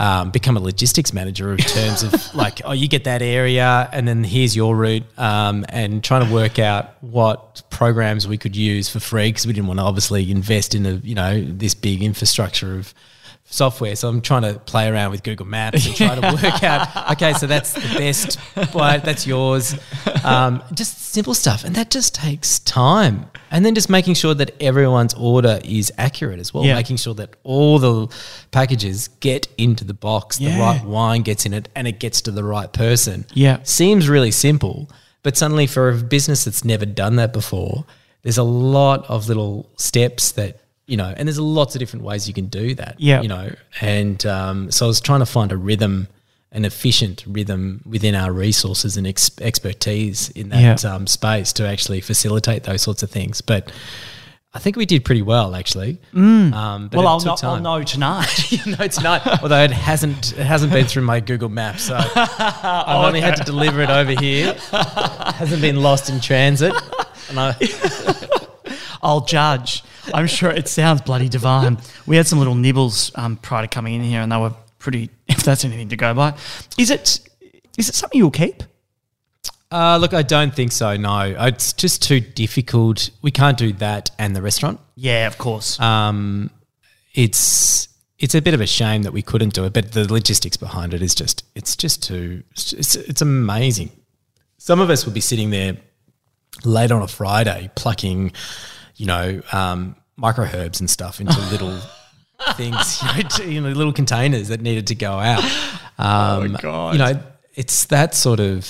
um, 0.00 0.30
become 0.30 0.56
a 0.56 0.60
logistics 0.60 1.12
manager 1.12 1.52
in 1.52 1.58
terms 1.58 2.02
of 2.02 2.34
like, 2.34 2.62
oh, 2.64 2.72
you 2.72 2.88
get 2.88 3.04
that 3.04 3.20
area, 3.20 3.88
and 3.92 4.08
then 4.08 4.24
here's 4.24 4.56
your 4.56 4.74
route, 4.74 5.04
um, 5.18 5.66
and 5.68 6.02
trying 6.02 6.26
to 6.26 6.32
work 6.32 6.58
out 6.58 6.94
what 7.02 7.62
programs 7.68 8.26
we 8.26 8.38
could 8.38 8.56
use 8.56 8.88
for 8.88 8.98
free 8.98 9.28
because 9.28 9.46
we 9.46 9.52
didn't 9.52 9.68
want 9.68 9.78
to 9.78 9.84
obviously 9.84 10.30
invest 10.30 10.74
in 10.74 10.86
a 10.86 10.92
you 10.92 11.14
know 11.14 11.44
this 11.44 11.74
big 11.74 12.02
infrastructure 12.02 12.78
of 12.78 12.94
software. 13.50 13.94
So 13.96 14.08
I'm 14.08 14.20
trying 14.22 14.42
to 14.42 14.58
play 14.60 14.88
around 14.88 15.10
with 15.10 15.22
Google 15.22 15.46
Maps 15.46 15.86
and 15.86 15.94
try 15.94 16.14
to 16.14 16.20
work 16.42 16.62
out. 16.62 17.12
Okay, 17.12 17.32
so 17.34 17.46
that's 17.46 17.72
the 17.72 17.80
best. 17.98 18.38
But 18.72 19.04
that's 19.04 19.26
yours. 19.26 19.74
Um, 20.24 20.62
just 20.72 20.98
simple 21.12 21.34
stuff, 21.34 21.64
and 21.64 21.74
that 21.74 21.90
just 21.90 22.14
takes 22.14 22.60
time. 22.60 23.26
And 23.50 23.66
then 23.66 23.74
just 23.74 23.90
making 23.90 24.14
sure 24.14 24.32
that 24.34 24.54
everyone's 24.62 25.12
order 25.14 25.60
is 25.64 25.92
accurate 25.98 26.38
as 26.38 26.54
well. 26.54 26.64
Yeah. 26.64 26.76
Making 26.76 26.96
sure 26.96 27.14
that 27.14 27.34
all 27.42 27.78
the 27.80 28.06
packages 28.52 29.08
get 29.08 29.48
into 29.58 29.84
the 29.84 29.94
box, 29.94 30.38
the 30.38 30.56
right 30.58 30.82
wine 30.84 31.22
gets 31.22 31.44
in 31.44 31.52
it, 31.52 31.68
and 31.74 31.88
it 31.88 31.98
gets 31.98 32.22
to 32.22 32.30
the 32.30 32.44
right 32.44 32.72
person. 32.72 33.26
Yeah. 33.34 33.58
seems 33.64 34.08
really 34.08 34.30
simple, 34.30 34.88
but 35.24 35.36
suddenly 35.36 35.66
for 35.66 35.90
a 35.90 35.94
business 35.96 36.44
that's 36.44 36.64
never 36.64 36.86
done 36.86 37.16
that 37.16 37.32
before, 37.32 37.84
there's 38.22 38.38
a 38.38 38.44
lot 38.44 39.04
of 39.10 39.26
little 39.28 39.68
steps 39.76 40.32
that 40.32 40.60
you 40.90 40.96
know, 40.96 41.12
and 41.16 41.26
there's 41.28 41.38
lots 41.38 41.74
of 41.74 41.78
different 41.78 42.04
ways 42.04 42.26
you 42.28 42.34
can 42.34 42.46
do 42.46 42.74
that. 42.74 42.96
Yeah. 42.98 43.22
you 43.22 43.28
know, 43.28 43.54
and 43.80 44.24
um, 44.26 44.70
so 44.70 44.86
I 44.86 44.88
was 44.88 45.00
trying 45.00 45.20
to 45.20 45.26
find 45.26 45.52
a 45.52 45.56
rhythm, 45.56 46.08
an 46.52 46.64
efficient 46.64 47.24
rhythm 47.26 47.80
within 47.86 48.14
our 48.14 48.32
resources 48.32 48.96
and 48.96 49.06
ex- 49.06 49.30
expertise 49.40 50.30
in 50.30 50.48
that 50.50 50.82
Yeah. 50.82 50.90
um, 50.94 51.06
space 51.06 51.52
to 51.54 51.66
actually 51.68 52.00
facilitate 52.00 52.64
those 52.64 52.82
sorts 52.82 53.02
of 53.04 53.10
things. 53.10 53.40
But 53.40 53.70
I 54.52 54.58
think 54.58 54.74
we 54.74 54.84
did 54.84 55.04
pretty 55.04 55.22
well, 55.22 55.54
actually. 55.54 56.00
Um, 56.12 56.88
but 56.90 56.98
Well, 56.98 57.06
I'll 57.06 57.20
know, 57.20 57.36
I'll 57.44 57.60
know 57.60 57.82
tonight. 57.84 58.26
no, 58.66 58.76
it's 58.80 59.00
not. 59.00 59.24
Although 59.44 59.62
it 59.62 59.70
hasn't, 59.70 60.32
it 60.36 60.44
hasn't 60.44 60.72
been 60.72 60.86
through 60.86 61.02
my 61.04 61.20
Google 61.20 61.48
Maps, 61.50 61.84
so 61.84 61.94
I've 62.16 63.06
only 63.06 63.20
had 63.20 63.36
to 63.36 63.44
deliver 63.44 63.80
it 63.80 63.90
over 63.90 64.10
here. 64.20 64.54
hasn't 64.72 65.62
been 65.62 65.80
lost 65.82 66.10
in 66.10 66.20
transit, 66.20 66.74
and 67.28 67.38
I, 67.38 67.54
I'll 69.02 69.20
judge. 69.20 69.84
I'm 70.14 70.26
sure 70.26 70.50
it 70.50 70.68
sounds 70.68 71.00
bloody 71.02 71.28
divine. 71.28 71.78
We 72.06 72.16
had 72.16 72.26
some 72.26 72.38
little 72.38 72.54
nibbles 72.54 73.12
um, 73.14 73.36
prior 73.36 73.62
to 73.62 73.68
coming 73.68 73.94
in 73.94 74.02
here, 74.02 74.20
and 74.20 74.30
they 74.30 74.36
were 74.36 74.54
pretty. 74.78 75.10
If 75.28 75.44
that's 75.44 75.64
anything 75.64 75.88
to 75.90 75.96
go 75.96 76.12
by, 76.12 76.34
is 76.76 76.90
it? 76.90 77.20
Is 77.78 77.88
it 77.88 77.94
something 77.94 78.18
you'll 78.18 78.30
keep? 78.30 78.62
uh, 79.72 79.96
look, 80.00 80.12
I 80.12 80.22
don't 80.22 80.54
think 80.54 80.72
so. 80.72 80.96
No, 80.96 81.34
it's 81.38 81.72
just 81.72 82.02
too 82.02 82.20
difficult. 82.20 83.10
We 83.22 83.30
can't 83.30 83.56
do 83.56 83.72
that 83.74 84.10
and 84.18 84.34
the 84.34 84.42
restaurant. 84.42 84.80
Yeah, 84.96 85.26
of 85.26 85.38
course. 85.38 85.78
Um, 85.80 86.50
it's 87.14 87.88
it's 88.18 88.34
a 88.34 88.42
bit 88.42 88.52
of 88.52 88.60
a 88.60 88.66
shame 88.66 89.02
that 89.04 89.12
we 89.12 89.22
couldn't 89.22 89.54
do 89.54 89.64
it, 89.64 89.72
but 89.72 89.92
the 89.92 90.12
logistics 90.12 90.56
behind 90.56 90.92
it 90.92 91.02
is 91.02 91.14
just 91.14 91.44
it's 91.54 91.76
just 91.76 92.02
too 92.02 92.42
it's 92.50 92.94
it's 92.96 93.22
amazing. 93.22 93.90
Some 94.58 94.80
of 94.80 94.90
us 94.90 95.04
would 95.06 95.14
be 95.14 95.20
sitting 95.20 95.50
there 95.50 95.76
late 96.64 96.90
on 96.90 97.00
a 97.00 97.08
Friday 97.08 97.70
plucking, 97.76 98.32
you 99.00 99.06
know, 99.06 99.40
um, 99.52 99.96
micro 100.16 100.44
herbs 100.44 100.78
and 100.80 100.88
stuff 100.90 101.20
into 101.20 101.38
little 101.50 101.78
things, 102.54 103.00
you 103.02 103.22
know, 103.22 103.28
to, 103.30 103.50
you 103.50 103.60
know, 103.60 103.70
little 103.70 103.92
containers 103.92 104.48
that 104.48 104.60
needed 104.60 104.86
to 104.88 104.94
go 104.94 105.12
out. 105.12 105.42
Um, 105.98 106.56
God. 106.62 106.94
You 106.94 106.98
know, 106.98 107.22
it's 107.54 107.84
that 107.86 108.14
sort 108.14 108.40
of 108.40 108.64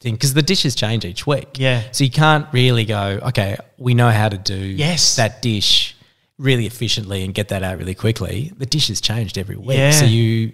thing 0.00 0.12
because 0.12 0.34
the 0.34 0.42
dishes 0.42 0.74
change 0.74 1.06
each 1.06 1.26
week. 1.26 1.58
Yeah. 1.58 1.84
So 1.92 2.04
you 2.04 2.10
can't 2.10 2.46
really 2.52 2.84
go, 2.84 3.18
okay, 3.28 3.56
we 3.78 3.94
know 3.94 4.10
how 4.10 4.28
to 4.28 4.36
do 4.36 4.54
Yes. 4.58 5.16
that 5.16 5.40
dish 5.40 5.96
really 6.36 6.66
efficiently 6.66 7.24
and 7.24 7.32
get 7.32 7.48
that 7.48 7.62
out 7.62 7.78
really 7.78 7.94
quickly. 7.94 8.52
The 8.58 8.66
dish 8.66 8.88
has 8.88 9.00
changed 9.00 9.38
every 9.38 9.56
week. 9.56 9.78
Yeah. 9.78 9.90
So 9.92 10.04
you 10.04 10.52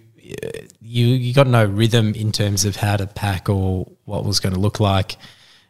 you 0.80 1.06
you 1.06 1.34
got 1.34 1.48
no 1.48 1.64
rhythm 1.64 2.14
in 2.14 2.30
terms 2.30 2.64
of 2.64 2.76
how 2.76 2.96
to 2.96 3.08
pack 3.08 3.48
or 3.48 3.90
what 4.04 4.24
was 4.24 4.38
going 4.38 4.54
to 4.54 4.60
look 4.60 4.78
like. 4.78 5.16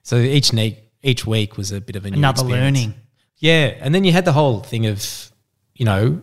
So 0.03 0.17
each 0.17 0.53
ne- 0.53 0.79
each 1.03 1.27
week 1.27 1.57
was 1.57 1.73
a 1.73 1.81
bit 1.81 1.97
of 1.97 2.05
a 2.05 2.11
new 2.11 2.19
Another 2.19 2.43
experience. 2.43 2.77
learning. 2.79 2.95
Yeah, 3.43 3.75
and 3.81 3.93
then 3.93 4.05
you 4.05 4.13
had 4.13 4.25
the 4.25 4.33
whole 4.33 4.61
thing 4.61 4.87
of, 4.87 5.05
you 5.75 5.85
know, 5.85 6.23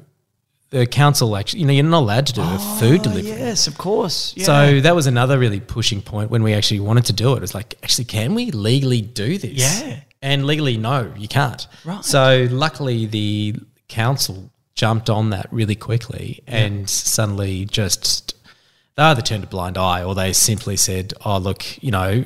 the 0.69 0.85
council 0.85 1.35
actually, 1.35 1.59
you 1.59 1.65
know, 1.65 1.73
you're 1.73 1.83
not 1.83 1.99
allowed 1.99 2.27
to 2.27 2.33
do 2.33 2.41
a 2.41 2.57
oh, 2.57 2.77
food 2.79 3.01
delivery. 3.01 3.33
Oh, 3.33 3.35
Yes, 3.35 3.67
of 3.67 3.77
course. 3.77 4.33
Yeah. 4.37 4.45
So 4.45 4.79
that 4.79 4.95
was 4.95 5.05
another 5.05 5.37
really 5.37 5.59
pushing 5.59 6.01
point 6.01 6.31
when 6.31 6.43
we 6.43 6.53
actually 6.53 6.79
wanted 6.79 7.05
to 7.05 7.13
do 7.13 7.33
it. 7.33 7.37
It 7.37 7.41
was 7.41 7.53
like, 7.53 7.75
actually, 7.83 8.05
can 8.05 8.35
we 8.35 8.51
legally 8.51 9.01
do 9.01 9.37
this? 9.37 9.51
Yeah. 9.51 9.99
And 10.21 10.47
legally, 10.47 10.77
no, 10.77 11.11
you 11.17 11.27
can't. 11.27 11.67
Right. 11.83 12.05
So 12.05 12.47
luckily, 12.49 13.05
the 13.05 13.55
council 13.89 14.49
jumped 14.75 15.09
on 15.09 15.31
that 15.31 15.51
really 15.51 15.75
quickly 15.75 16.41
and 16.47 16.89
suddenly 16.89 17.65
just 17.65 18.33
ah, 18.45 18.49
they 18.95 19.03
either 19.03 19.21
turned 19.21 19.43
a 19.43 19.47
blind 19.47 19.77
eye 19.77 20.03
or 20.03 20.15
they 20.15 20.31
simply 20.31 20.77
said, 20.77 21.13
"Oh, 21.25 21.37
look, 21.37 21.83
you 21.83 21.91
know, 21.91 22.23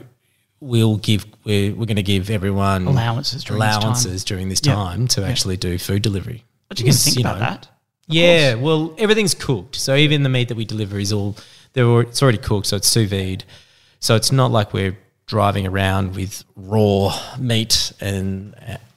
we'll 0.64 0.98
give 0.98 1.26
we're, 1.44 1.72
we're 1.76 1.86
going 1.86 1.98
to 1.98 2.04
give 2.04 2.30
everyone 2.30 2.88
Allowances 2.88 3.44
during 3.44 3.60
this 3.60 3.70
time." 3.74 3.82
allowances 3.82 4.24
during 4.24 4.50
this 4.50 4.62
Yeah. 4.64 4.76
time 4.76 5.08
to 5.10 5.26
actually 5.26 5.58
do 5.58 5.78
food 5.78 6.02
delivery." 6.02 6.44
I 6.72 6.76
didn't 6.76 6.94
think 6.94 7.18
you 7.18 7.22
about 7.22 7.36
know, 7.36 7.46
that. 7.46 7.68
yeah, 8.08 8.56
well, 8.56 8.96
everything's 8.98 9.34
cooked. 9.36 9.76
So 9.76 9.96
even 9.96 10.24
the 10.24 10.30
meat 10.30 10.48
that 10.48 10.58
we 10.58 10.66
deliver 10.66 10.98
is 11.00 11.12
all 11.14 11.36
they're 11.74 12.02
it's 12.02 12.22
already 12.24 12.38
cooked, 12.40 12.68
so 12.68 12.76
it's 12.78 12.88
sous 12.88 13.10
vide. 13.10 13.44
So 14.00 14.16
it's 14.16 14.32
not 14.32 14.52
like 14.52 14.74
we're 14.74 14.98
driving 15.26 15.66
around 15.68 16.16
with 16.16 16.44
raw 16.56 17.18
meat 17.40 17.94
and 18.02 18.56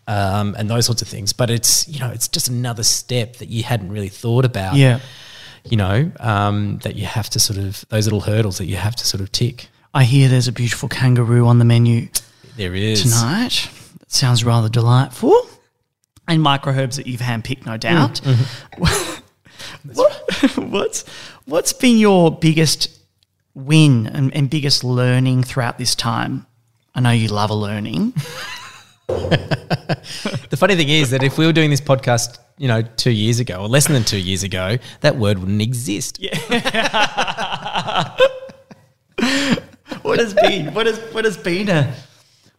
um, 0.08 0.54
and 0.58 0.70
those 0.70 0.86
sorts 0.86 1.02
of 1.02 1.08
things. 1.08 1.32
But 1.32 1.50
it's 1.50 1.86
you 1.88 2.00
know 2.00 2.10
it's 2.10 2.28
just 2.28 2.48
another 2.48 2.82
step 2.82 3.36
that 3.36 3.48
you 3.48 3.62
hadn't 3.62 3.90
really 3.90 4.08
thought 4.08 4.44
about. 4.44 4.76
Yeah. 4.76 5.00
you 5.64 5.76
know 5.76 6.12
um, 6.20 6.78
that 6.84 6.94
you 6.96 7.06
have 7.06 7.28
to 7.30 7.38
sort 7.40 7.58
of 7.58 7.84
those 7.88 8.06
little 8.06 8.20
hurdles 8.20 8.58
that 8.58 8.66
you 8.66 8.76
have 8.76 8.94
to 8.96 9.04
sort 9.06 9.20
of 9.20 9.30
tick. 9.32 9.68
I 9.96 10.04
hear 10.04 10.28
there's 10.28 10.46
a 10.46 10.52
beautiful 10.52 10.90
kangaroo 10.90 11.46
on 11.46 11.58
the 11.58 11.64
menu 11.64 12.08
There 12.58 12.74
is 12.74 13.02
tonight. 13.02 13.70
That 13.98 14.12
sounds 14.12 14.44
rather 14.44 14.68
delightful. 14.68 15.34
And 16.28 16.42
micro 16.42 16.74
herbs 16.74 16.96
that 16.98 17.06
you've 17.06 17.22
handpicked, 17.22 17.64
no 17.64 17.78
doubt. 17.78 18.20
Mm, 18.20 18.34
mm-hmm. 18.74 19.92
what, 19.94 20.70
what's 20.70 21.08
what's 21.46 21.72
been 21.72 21.96
your 21.96 22.30
biggest 22.30 22.94
win 23.54 24.06
and, 24.08 24.36
and 24.36 24.50
biggest 24.50 24.84
learning 24.84 25.44
throughout 25.44 25.78
this 25.78 25.94
time? 25.94 26.44
I 26.94 27.00
know 27.00 27.10
you 27.10 27.28
love 27.28 27.48
a 27.48 27.54
learning. 27.54 28.12
The 29.08 30.56
funny 30.56 30.76
thing 30.76 30.88
is 30.90 31.10
that 31.10 31.22
if 31.22 31.38
we 31.38 31.46
were 31.46 31.52
doing 31.52 31.70
this 31.70 31.80
podcast, 31.80 32.38
you 32.58 32.68
know, 32.68 32.82
two 32.82 33.10
years 33.10 33.40
ago 33.40 33.62
or 33.62 33.68
less 33.68 33.88
than 33.88 34.04
two 34.04 34.18
years 34.18 34.42
ago, 34.42 34.78
that 35.00 35.16
word 35.16 35.38
wouldn't 35.38 35.62
exist. 35.62 36.20
What 40.06 40.18
has 40.20 40.34
been 40.34 40.72
what 40.72 40.86
has 40.86 40.98
what 41.12 41.24
has 41.24 41.36
been 41.36 41.68
a 41.68 41.94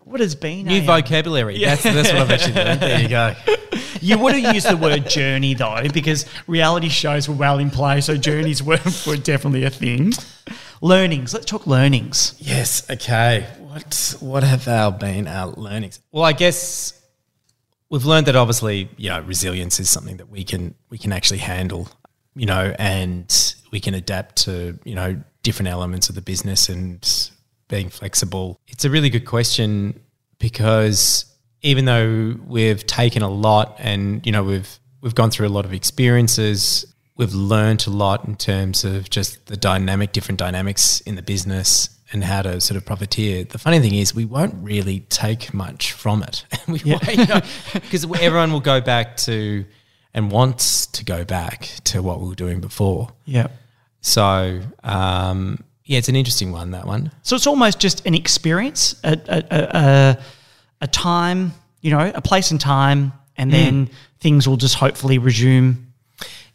what 0.03 0.19
has 0.19 0.35
been 0.35 0.65
New 0.65 0.81
a, 0.81 0.85
vocabulary. 0.85 1.59
That's 1.59 1.83
that's 1.83 2.11
what 2.11 2.21
I've 2.21 2.31
actually 2.31 2.53
learned. 2.53 2.81
There 2.81 3.01
you 3.01 3.09
go. 3.09 3.33
You 4.01 4.17
would 4.17 4.35
have 4.35 4.53
used 4.55 4.69
the 4.69 4.77
word 4.77 5.09
journey 5.09 5.53
though, 5.53 5.87
because 5.93 6.25
reality 6.47 6.89
shows 6.89 7.27
were 7.27 7.35
well 7.35 7.59
in 7.59 7.69
play, 7.69 8.01
so 8.01 8.15
journeys 8.15 8.63
were, 8.63 8.79
were 9.05 9.17
definitely 9.17 9.63
a 9.63 9.69
thing. 9.69 10.13
Learnings. 10.81 11.33
Let's 11.33 11.45
talk 11.45 11.67
learnings. 11.67 12.35
Yes. 12.39 12.89
Okay. 12.89 13.47
What 13.59 14.15
what 14.19 14.43
have 14.43 14.67
our 14.67 14.91
been 14.91 15.27
our 15.27 15.47
learnings? 15.47 15.99
Well, 16.11 16.23
I 16.23 16.33
guess 16.33 16.93
we've 17.89 18.05
learned 18.05 18.27
that 18.27 18.35
obviously, 18.35 18.89
you 18.97 19.09
know, 19.09 19.21
resilience 19.21 19.79
is 19.79 19.89
something 19.89 20.17
that 20.17 20.29
we 20.29 20.43
can 20.43 20.75
we 20.89 20.97
can 20.97 21.11
actually 21.11 21.39
handle, 21.39 21.89
you 22.35 22.45
know, 22.45 22.75
and 22.77 23.55
we 23.71 23.79
can 23.79 23.93
adapt 23.93 24.43
to, 24.43 24.77
you 24.83 24.95
know, 24.95 25.21
different 25.43 25.69
elements 25.69 26.09
of 26.09 26.15
the 26.15 26.21
business 26.21 26.69
and 26.69 27.31
being 27.67 27.89
flexible. 27.89 28.59
It's 28.67 28.85
a 28.85 28.89
really 28.89 29.09
good 29.09 29.25
question 29.25 29.99
because 30.39 31.25
even 31.61 31.85
though 31.85 32.35
we've 32.47 32.85
taken 32.85 33.21
a 33.21 33.29
lot 33.29 33.75
and, 33.79 34.25
you 34.25 34.31
know, 34.31 34.43
we've 34.43 34.79
we've 35.01 35.15
gone 35.15 35.31
through 35.31 35.47
a 35.47 35.49
lot 35.49 35.65
of 35.65 35.73
experiences, 35.73 36.85
we've 37.15 37.33
learned 37.33 37.85
a 37.87 37.89
lot 37.89 38.25
in 38.25 38.35
terms 38.35 38.83
of 38.83 39.09
just 39.09 39.45
the 39.47 39.57
dynamic 39.57 40.11
different 40.11 40.39
dynamics 40.39 41.01
in 41.01 41.15
the 41.15 41.21
business 41.21 41.89
and 42.11 42.23
how 42.23 42.41
to 42.41 42.61
sort 42.61 42.77
of 42.77 42.85
profiteer. 42.85 43.43
The 43.43 43.57
funny 43.57 43.79
thing 43.79 43.95
is, 43.95 44.15
we 44.15 44.25
won't 44.25 44.55
really 44.63 45.01
take 45.01 45.53
much 45.53 45.91
from 45.91 46.23
it. 46.23 46.45
we 46.67 46.79
because 46.79 48.03
you 48.03 48.09
know, 48.09 48.15
everyone 48.19 48.51
will 48.51 48.61
go 48.61 48.79
back 48.79 49.17
to 49.17 49.65
and 50.13 50.31
wants 50.31 50.87
to 50.87 51.03
go 51.03 51.25
back 51.25 51.69
to 51.83 52.01
what 52.01 52.21
we 52.21 52.29
were 52.29 52.35
doing 52.35 52.61
before. 52.61 53.09
Yeah. 53.25 53.47
So 54.01 54.61
um, 54.83 55.63
yeah, 55.87 55.97
it's 55.97 56.09
an 56.09 56.15
interesting 56.15 56.51
one. 56.51 56.71
That 56.71 56.85
one. 56.85 57.11
So 57.23 57.35
it's 57.35 57.47
almost 57.47 57.79
just 57.79 58.05
an 58.05 58.13
experience, 58.13 58.99
a 59.03 59.19
a, 59.27 59.43
a, 59.51 60.17
a 60.81 60.87
time, 60.87 61.53
you 61.81 61.91
know, 61.91 62.11
a 62.13 62.21
place 62.21 62.51
and 62.51 62.61
time, 62.61 63.13
and 63.35 63.51
then 63.51 63.87
mm. 63.87 63.91
things 64.19 64.47
will 64.47 64.57
just 64.57 64.75
hopefully 64.75 65.17
resume 65.17 65.87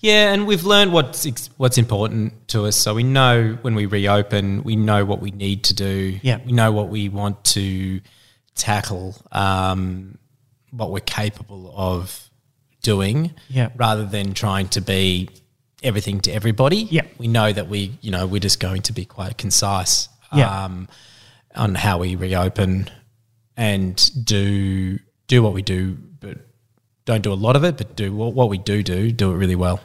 yeah, 0.03 0.33
and 0.33 0.49
we've 0.49 0.65
learned 0.65 0.93
what's 0.93 1.49
what's 1.59 1.79
important 1.79 2.49
to 2.49 2.67
us. 2.67 2.75
So 2.77 2.93
we 2.93 3.05
know 3.05 3.57
when 3.63 3.77
we 3.77 3.87
reopen, 3.87 4.65
we 4.65 4.75
know 4.75 5.05
what 5.05 5.21
we 5.21 5.31
need 5.31 5.63
to 5.65 5.75
do. 5.75 6.19
Yeah, 6.23 6.41
we 6.45 6.51
know 6.51 6.73
what 6.73 6.89
we 6.89 7.09
want 7.09 7.45
to 7.45 8.01
tackle, 8.57 9.15
um, 9.31 10.19
what 10.73 10.91
we're 10.91 11.01
capable 11.01 11.73
of 11.77 12.29
doing. 12.83 13.33
Yeah, 13.49 13.69
rather 13.77 14.05
than 14.05 14.35
trying 14.35 14.69
to 14.71 14.81
be 14.81 15.29
everything 15.83 16.21
to 16.21 16.33
everybody. 16.33 16.89
Yeah, 16.91 17.03
we 17.19 17.29
know 17.29 17.53
that 17.53 17.69
we, 17.69 17.99
you 18.01 18.11
know, 18.11 18.27
we're 18.27 18.41
just 18.41 18.61
going 18.61 18.83
to 18.83 18.93
be 18.93 19.05
quite 19.05 19.39
concise. 19.39 20.09
Yeah. 20.35 20.65
Um, 20.65 20.89
on 21.55 21.75
how 21.75 21.99
we 21.99 22.17
reopen 22.17 22.89
and 23.57 24.25
do 24.25 24.99
do 25.27 25.43
what 25.43 25.53
we 25.53 25.63
do, 25.63 25.97
but 26.21 26.39
don't 27.05 27.23
do 27.23 27.33
a 27.33 27.35
lot 27.35 27.57
of 27.57 27.65
it, 27.65 27.77
but 27.77 27.97
do 27.97 28.15
what 28.15 28.49
we 28.49 28.59
do 28.59 28.83
do, 28.83 29.11
do 29.13 29.33
it 29.33 29.37
really 29.37 29.57
well. 29.57 29.81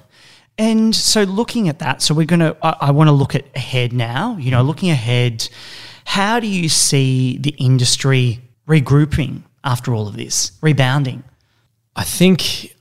And 0.58 0.96
so, 0.96 1.24
looking 1.24 1.70
at 1.70 1.80
that, 1.80 2.02
so 2.02 2.16
we're 2.16 2.26
going 2.26 2.40
to, 2.40 2.58
I, 2.64 2.88
I 2.88 2.92
want 2.92 3.10
to 3.10 3.12
look 3.12 3.36
at 3.36 3.46
ahead 3.56 3.94
now. 3.94 4.38
You 4.38 4.50
know, 4.50 4.64
looking 4.64 4.90
ahead, 4.90 5.48
how 6.06 6.40
do 6.40 6.48
you 6.48 6.68
see 6.68 7.38
the 7.38 7.52
industry 7.52 8.42
regrouping 8.68 9.44
after 9.64 9.94
all 9.94 10.08
of 10.08 10.18
this, 10.18 10.52
rebounding? 10.62 11.24
I 11.96 12.04
think 12.04 12.76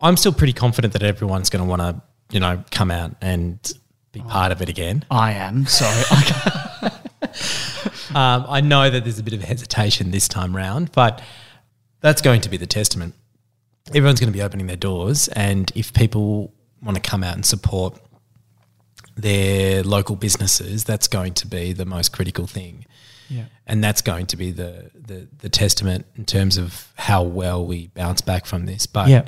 I'm 0.00 0.16
still 0.16 0.32
pretty 0.32 0.54
confident 0.54 0.94
that 0.94 1.02
everyone's 1.02 1.50
going 1.50 1.62
to 1.62 1.68
want 1.68 1.82
to, 1.82 2.02
you 2.34 2.40
know, 2.40 2.64
come 2.72 2.90
out 2.90 3.14
and 3.20 3.72
be 4.10 4.20
oh, 4.20 4.28
part 4.28 4.50
of 4.50 4.60
it 4.60 4.68
again. 4.68 5.04
I 5.08 5.32
am. 5.34 5.66
Sorry. 5.66 6.02
um, 8.14 8.44
I 8.48 8.60
know 8.60 8.90
that 8.90 9.04
there's 9.04 9.20
a 9.20 9.22
bit 9.22 9.34
of 9.34 9.42
hesitation 9.42 10.10
this 10.10 10.26
time 10.26 10.54
round, 10.54 10.90
but 10.90 11.22
that's 12.00 12.20
going 12.20 12.40
to 12.40 12.48
be 12.48 12.56
the 12.56 12.66
testament. 12.66 13.14
Everyone's 13.94 14.18
going 14.18 14.32
to 14.32 14.36
be 14.36 14.42
opening 14.42 14.66
their 14.66 14.76
doors, 14.76 15.28
and 15.28 15.70
if 15.76 15.92
people 15.92 16.52
want 16.82 16.96
to 16.96 17.00
come 17.00 17.22
out 17.22 17.36
and 17.36 17.46
support 17.46 18.00
their 19.16 19.84
local 19.84 20.16
businesses, 20.16 20.82
that's 20.82 21.06
going 21.06 21.34
to 21.34 21.46
be 21.46 21.72
the 21.72 21.84
most 21.84 22.12
critical 22.12 22.48
thing. 22.48 22.84
Yeah. 23.30 23.44
And 23.64 23.82
that's 23.82 24.02
going 24.02 24.26
to 24.26 24.36
be 24.36 24.50
the, 24.50 24.90
the, 24.92 25.28
the 25.38 25.48
testament 25.48 26.06
in 26.16 26.24
terms 26.24 26.58
of 26.58 26.92
how 26.96 27.22
well 27.22 27.64
we 27.64 27.86
bounce 27.88 28.22
back 28.22 28.44
from 28.44 28.66
this. 28.66 28.86
But 28.86 29.08
yeah. 29.08 29.24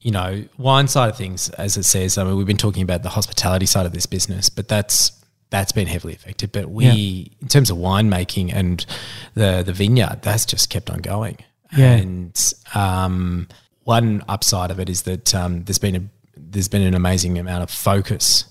You 0.00 0.10
know, 0.10 0.44
wine 0.56 0.88
side 0.88 1.10
of 1.10 1.16
things, 1.16 1.50
as 1.50 1.76
it 1.76 1.84
says, 1.84 2.18
I 2.18 2.24
mean, 2.24 2.36
we've 2.36 2.46
been 2.46 2.56
talking 2.56 2.82
about 2.82 3.02
the 3.02 3.08
hospitality 3.08 3.66
side 3.66 3.86
of 3.86 3.92
this 3.92 4.06
business, 4.06 4.48
but 4.48 4.68
that's 4.68 5.12
that's 5.50 5.72
been 5.72 5.86
heavily 5.86 6.14
affected. 6.14 6.52
But 6.52 6.70
we, 6.70 6.84
yeah. 6.84 7.34
in 7.40 7.48
terms 7.48 7.70
of 7.70 7.78
winemaking 7.78 8.52
and 8.52 8.84
the 9.34 9.62
the 9.64 9.72
vineyard, 9.72 10.20
that's 10.22 10.46
just 10.46 10.70
kept 10.70 10.90
on 10.90 10.98
going. 10.98 11.38
Yeah. 11.76 11.94
And 11.94 12.54
um, 12.74 13.48
one 13.84 14.22
upside 14.28 14.70
of 14.70 14.78
it 14.78 14.88
is 14.88 15.02
that 15.02 15.34
um, 15.34 15.64
there's 15.64 15.78
been 15.78 15.96
a 15.96 16.02
there's 16.36 16.68
been 16.68 16.82
an 16.82 16.94
amazing 16.94 17.38
amount 17.38 17.62
of 17.62 17.70
focus 17.70 18.44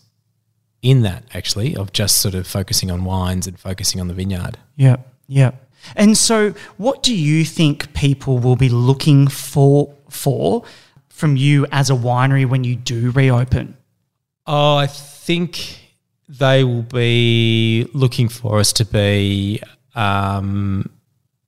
in 0.81 1.01
that 1.01 1.23
actually 1.33 1.75
of 1.75 1.91
just 1.91 2.21
sort 2.21 2.35
of 2.35 2.45
focusing 2.45 2.91
on 2.91 3.03
wines 3.03 3.47
and 3.47 3.59
focusing 3.59 4.01
on 4.01 4.07
the 4.07 4.13
vineyard. 4.13 4.57
Yeah, 4.75 4.97
yeah. 5.27 5.51
And 5.95 6.17
so, 6.17 6.53
what 6.77 7.03
do 7.03 7.15
you 7.15 7.45
think 7.45 7.93
people 7.93 8.39
will 8.39 8.55
be 8.55 8.69
looking 8.69 9.27
for 9.27 9.93
for 10.09 10.63
from 11.17 11.35
you 11.35 11.65
as 11.71 11.89
a 11.89 11.93
winery 11.93 12.47
when 12.47 12.63
you 12.63 12.75
do 12.75 13.11
reopen? 13.11 13.75
Oh, 14.45 14.77
I 14.77 14.87
think 14.87 15.79
they 16.29 16.63
will 16.63 16.83
be 16.83 17.89
looking 17.93 18.29
for 18.29 18.59
us 18.59 18.71
to 18.73 18.85
be 18.85 19.61
um, 19.95 20.89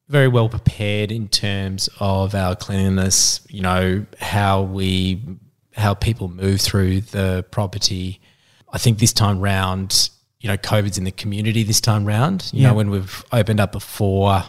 very 0.07 0.27
well 0.27 0.49
prepared 0.49 1.11
in 1.11 1.27
terms 1.27 1.87
of 1.99 2.33
our 2.33 2.55
cleanliness. 2.55 3.45
You 3.47 3.61
know 3.61 4.05
how 4.19 4.63
we 4.63 5.21
how 5.75 5.93
people 5.93 6.27
move 6.29 6.59
through 6.59 7.01
the 7.01 7.45
property. 7.51 8.19
I 8.73 8.79
think 8.79 8.97
this 8.97 9.13
time 9.13 9.39
round, 9.39 10.09
you 10.39 10.49
know, 10.49 10.57
COVID's 10.57 10.97
in 10.97 11.03
the 11.03 11.11
community 11.11 11.63
this 11.63 11.79
time 11.79 12.05
round. 12.05 12.49
You 12.51 12.63
yeah. 12.63 12.69
know, 12.69 12.73
when 12.73 12.89
we've 12.89 13.23
opened 13.31 13.59
up 13.59 13.71
before, 13.71 14.43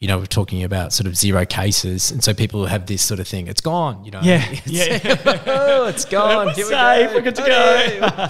you 0.00 0.08
know, 0.08 0.18
we're 0.18 0.24
talking 0.24 0.64
about 0.64 0.94
sort 0.94 1.06
of 1.06 1.14
zero 1.14 1.44
cases, 1.44 2.10
and 2.10 2.24
so 2.24 2.32
people 2.32 2.64
have 2.64 2.86
this 2.86 3.04
sort 3.04 3.20
of 3.20 3.28
thing. 3.28 3.48
It's 3.48 3.60
gone, 3.60 4.02
you 4.02 4.10
know. 4.10 4.20
Yeah, 4.22 4.50
yeah. 4.64 4.98
oh, 5.46 5.88
it's 5.88 6.06
gone. 6.06 6.46
We're 6.46 6.54
safe. 6.54 7.12
We're 7.12 7.20
good 7.20 7.34
to 7.34 7.42
go. 7.42 8.28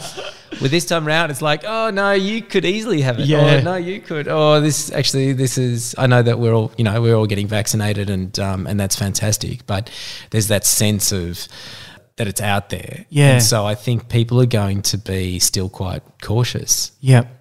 With 0.61 0.73
this 0.73 0.85
time 0.85 1.07
round, 1.07 1.31
it's 1.31 1.41
like, 1.41 1.63
oh 1.65 1.91
no, 1.91 2.11
you 2.11 2.43
could 2.43 2.65
easily 2.65 3.03
have 3.03 3.21
it. 3.21 3.27
Yeah. 3.27 3.61
Oh, 3.61 3.61
no, 3.63 3.77
you 3.77 4.01
could. 4.01 4.27
Oh, 4.27 4.61
this 4.61 4.91
actually, 4.91 5.33
this 5.33 5.57
is. 5.59 5.95
I 5.97 6.09
know 6.09 6.25
that 6.25 6.41
we're 6.41 6.53
all, 6.53 6.73
you 6.77 6.83
know, 6.83 7.01
we're 7.01 7.15
all 7.15 7.29
getting 7.29 7.47
vaccinated, 7.47 8.11
and 8.11 8.37
um, 8.41 8.67
and 8.67 8.79
that's 8.79 8.97
fantastic. 8.97 9.65
But 9.69 9.91
there's 10.31 10.49
that 10.49 10.67
sense 10.67 11.13
of 11.13 11.47
that 12.17 12.27
it's 12.27 12.41
out 12.41 12.71
there. 12.71 13.07
Yeah. 13.11 13.35
And 13.35 13.43
so 13.43 13.65
I 13.65 13.77
think 13.77 14.09
people 14.09 14.41
are 14.41 14.47
going 14.47 14.83
to 14.83 14.99
be 14.99 15.39
still 15.39 15.69
quite 15.69 16.03
cautious. 16.21 16.91
Yep. 17.01 17.40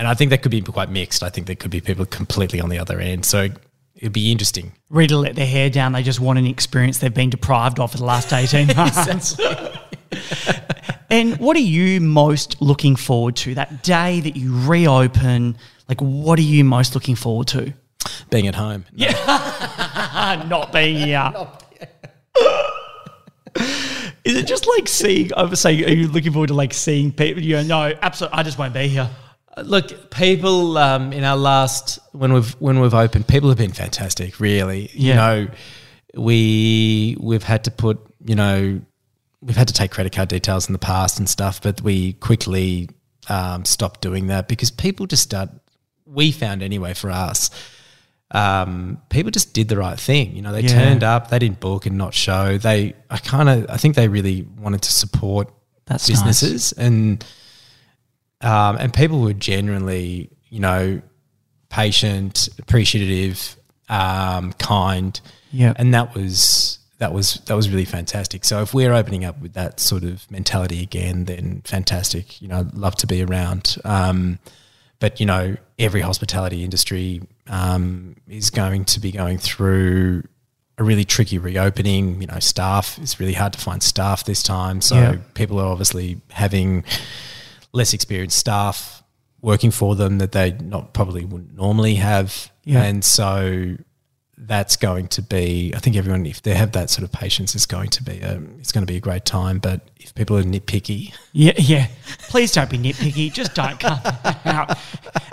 And 0.00 0.08
I 0.08 0.14
think 0.14 0.30
that 0.30 0.40
could 0.40 0.50
be 0.50 0.62
quite 0.62 0.88
mixed. 0.88 1.22
I 1.22 1.28
think 1.28 1.46
there 1.46 1.54
could 1.54 1.70
be 1.70 1.82
people 1.82 2.06
completely 2.06 2.58
on 2.58 2.70
the 2.70 2.78
other 2.78 2.98
end. 3.00 3.26
So 3.26 3.48
it'd 3.94 4.14
be 4.14 4.32
interesting. 4.32 4.72
Ready 4.88 5.08
to 5.08 5.18
let 5.18 5.36
their 5.36 5.46
hair 5.46 5.68
down. 5.68 5.92
They 5.92 6.02
just 6.02 6.20
want 6.20 6.38
an 6.38 6.46
experience 6.46 6.96
they've 6.96 7.12
been 7.12 7.28
deprived 7.28 7.78
of 7.78 7.92
for 7.92 7.98
the 7.98 8.06
last 8.06 8.32
18 8.32 8.68
months. 8.76 9.38
and 11.10 11.36
what 11.36 11.54
are 11.54 11.60
you 11.60 12.00
most 12.00 12.62
looking 12.62 12.96
forward 12.96 13.36
to? 13.36 13.54
That 13.56 13.82
day 13.82 14.20
that 14.20 14.36
you 14.36 14.66
reopen, 14.66 15.58
like 15.86 16.00
what 16.00 16.38
are 16.38 16.42
you 16.42 16.64
most 16.64 16.94
looking 16.94 17.14
forward 17.14 17.48
to? 17.48 17.74
Being 18.30 18.46
at 18.46 18.54
home. 18.54 18.86
No. 18.92 19.06
Yeah. 19.06 20.46
Not 20.48 20.72
being 20.72 20.96
here. 20.96 21.30
Not 21.34 21.62
is 24.24 24.34
it 24.34 24.46
just 24.46 24.66
like 24.66 24.88
seeing? 24.88 25.30
I 25.34 25.42
would 25.42 25.58
say, 25.58 25.84
are 25.84 25.92
you 25.92 26.08
looking 26.08 26.32
forward 26.32 26.46
to 26.46 26.54
like 26.54 26.72
seeing 26.72 27.12
people? 27.12 27.42
You 27.42 27.56
know, 27.56 27.90
no, 27.90 27.98
absolutely. 28.00 28.38
I 28.38 28.42
just 28.44 28.56
won't 28.56 28.72
be 28.72 28.88
here. 28.88 29.10
Uh, 29.56 29.62
look, 29.62 30.10
people 30.10 30.78
um, 30.78 31.12
in 31.12 31.24
our 31.24 31.36
last 31.36 31.98
when 32.12 32.32
we've 32.32 32.50
when 32.60 32.80
we've 32.80 32.94
opened, 32.94 33.26
people 33.26 33.48
have 33.48 33.58
been 33.58 33.72
fantastic. 33.72 34.40
Really, 34.40 34.90
yeah. 34.92 35.08
you 35.08 35.14
know, 35.14 35.50
we 36.14 37.16
we've 37.20 37.42
had 37.42 37.64
to 37.64 37.70
put 37.70 37.98
you 38.24 38.34
know 38.34 38.80
we've 39.40 39.56
had 39.56 39.68
to 39.68 39.74
take 39.74 39.90
credit 39.90 40.12
card 40.12 40.28
details 40.28 40.68
in 40.68 40.72
the 40.72 40.78
past 40.78 41.18
and 41.18 41.28
stuff, 41.28 41.62
but 41.62 41.80
we 41.82 42.14
quickly 42.14 42.88
um, 43.28 43.64
stopped 43.64 44.00
doing 44.00 44.28
that 44.28 44.48
because 44.48 44.70
people 44.70 45.06
just 45.06 45.22
start. 45.22 45.50
We 46.06 46.32
found 46.32 46.62
anyway 46.62 46.94
for 46.94 47.10
us 47.10 47.50
um, 48.32 49.00
people 49.08 49.30
just 49.30 49.52
did 49.52 49.68
the 49.68 49.76
right 49.76 49.98
thing. 49.98 50.36
You 50.36 50.42
know, 50.42 50.52
they 50.52 50.62
yeah. 50.62 50.68
turned 50.68 51.02
up, 51.02 51.30
they 51.30 51.38
didn't 51.38 51.60
book 51.60 51.86
and 51.86 51.98
not 51.98 52.14
show. 52.14 52.58
They, 52.58 52.94
I 53.10 53.18
kind 53.18 53.48
of, 53.48 53.66
I 53.68 53.76
think 53.76 53.96
they 53.96 54.08
really 54.08 54.42
wanted 54.42 54.82
to 54.82 54.92
support 54.92 55.52
That's 55.86 56.06
businesses 56.06 56.76
nice. 56.76 56.86
and 56.86 57.24
um, 58.40 58.76
and 58.78 58.92
people 58.92 59.20
were 59.20 59.32
genuinely, 59.32 60.30
you 60.48 60.60
know, 60.60 61.00
patient, 61.68 62.48
appreciative, 62.58 63.56
um, 63.88 64.52
kind. 64.54 65.20
Yeah, 65.52 65.72
and 65.76 65.92
that 65.94 66.14
was 66.14 66.78
that 66.98 67.12
was 67.12 67.40
that 67.46 67.54
was 67.54 67.68
really 67.68 67.84
fantastic. 67.84 68.44
So 68.44 68.62
if 68.62 68.72
we're 68.72 68.92
opening 68.92 69.24
up 69.24 69.40
with 69.40 69.54
that 69.54 69.80
sort 69.80 70.04
of 70.04 70.30
mentality 70.30 70.82
again, 70.82 71.24
then 71.24 71.62
fantastic. 71.64 72.40
You 72.40 72.48
know, 72.48 72.68
love 72.74 72.94
to 72.96 73.06
be 73.06 73.22
around. 73.22 73.76
Um, 73.84 74.38
but 75.00 75.18
you 75.18 75.26
know, 75.26 75.56
every 75.78 76.02
hospitality 76.02 76.62
industry 76.62 77.22
um, 77.48 78.16
is 78.28 78.50
going 78.50 78.84
to 78.86 79.00
be 79.00 79.10
going 79.12 79.38
through 79.38 80.24
a 80.78 80.84
really 80.84 81.04
tricky 81.04 81.38
reopening. 81.38 82.20
You 82.20 82.26
know, 82.26 82.38
staff 82.38 82.98
it's 82.98 83.18
really 83.18 83.32
hard 83.32 83.54
to 83.54 83.58
find 83.58 83.82
staff 83.82 84.24
this 84.24 84.42
time, 84.42 84.80
so 84.80 84.94
yeah. 84.94 85.16
people 85.34 85.58
are 85.58 85.66
obviously 85.66 86.20
having 86.30 86.84
less 87.72 87.92
experienced 87.94 88.38
staff 88.38 89.02
working 89.40 89.70
for 89.70 89.94
them 89.96 90.18
that 90.18 90.32
they 90.32 90.52
not 90.52 90.92
probably 90.92 91.24
wouldn't 91.24 91.54
normally 91.54 91.94
have, 91.96 92.50
yeah. 92.64 92.82
and 92.82 93.04
so 93.04 93.76
that's 94.46 94.76
going 94.76 95.08
to 95.08 95.22
be. 95.22 95.72
I 95.74 95.78
think 95.78 95.96
everyone, 95.96 96.26
if 96.26 96.42
they 96.42 96.54
have 96.54 96.72
that 96.72 96.90
sort 96.90 97.04
of 97.04 97.12
patience, 97.12 97.54
is 97.54 97.66
going 97.66 97.90
to 97.90 98.02
be. 98.02 98.20
A, 98.20 98.40
it's 98.58 98.72
going 98.72 98.84
to 98.84 98.90
be 98.90 98.96
a 98.96 99.00
great 99.00 99.24
time. 99.24 99.58
But 99.58 99.82
if 99.98 100.14
people 100.14 100.36
are 100.38 100.42
nitpicky, 100.42 101.14
Yeah, 101.32 101.52
yeah. 101.56 101.88
Please 102.28 102.52
don't 102.52 102.70
be 102.70 102.78
nitpicky. 102.78 103.32
Just 103.32 103.54
don't 103.54 103.78
cut 103.78 104.02
that 104.24 104.46
out. 104.46 104.78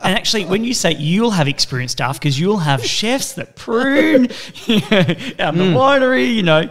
And 0.03 0.13
actually, 0.15 0.45
when 0.45 0.63
you 0.63 0.73
say 0.73 0.93
you'll 0.93 1.31
have 1.31 1.47
experienced 1.47 1.93
staff, 1.93 2.19
because 2.19 2.39
you'll 2.39 2.57
have 2.57 2.85
chefs 2.85 3.33
that 3.33 3.55
prune 3.55 4.25
out 4.25 5.53
in 5.53 5.59
the 5.59 5.73
winery, 5.73 6.35
you 6.35 6.43
know. 6.43 6.69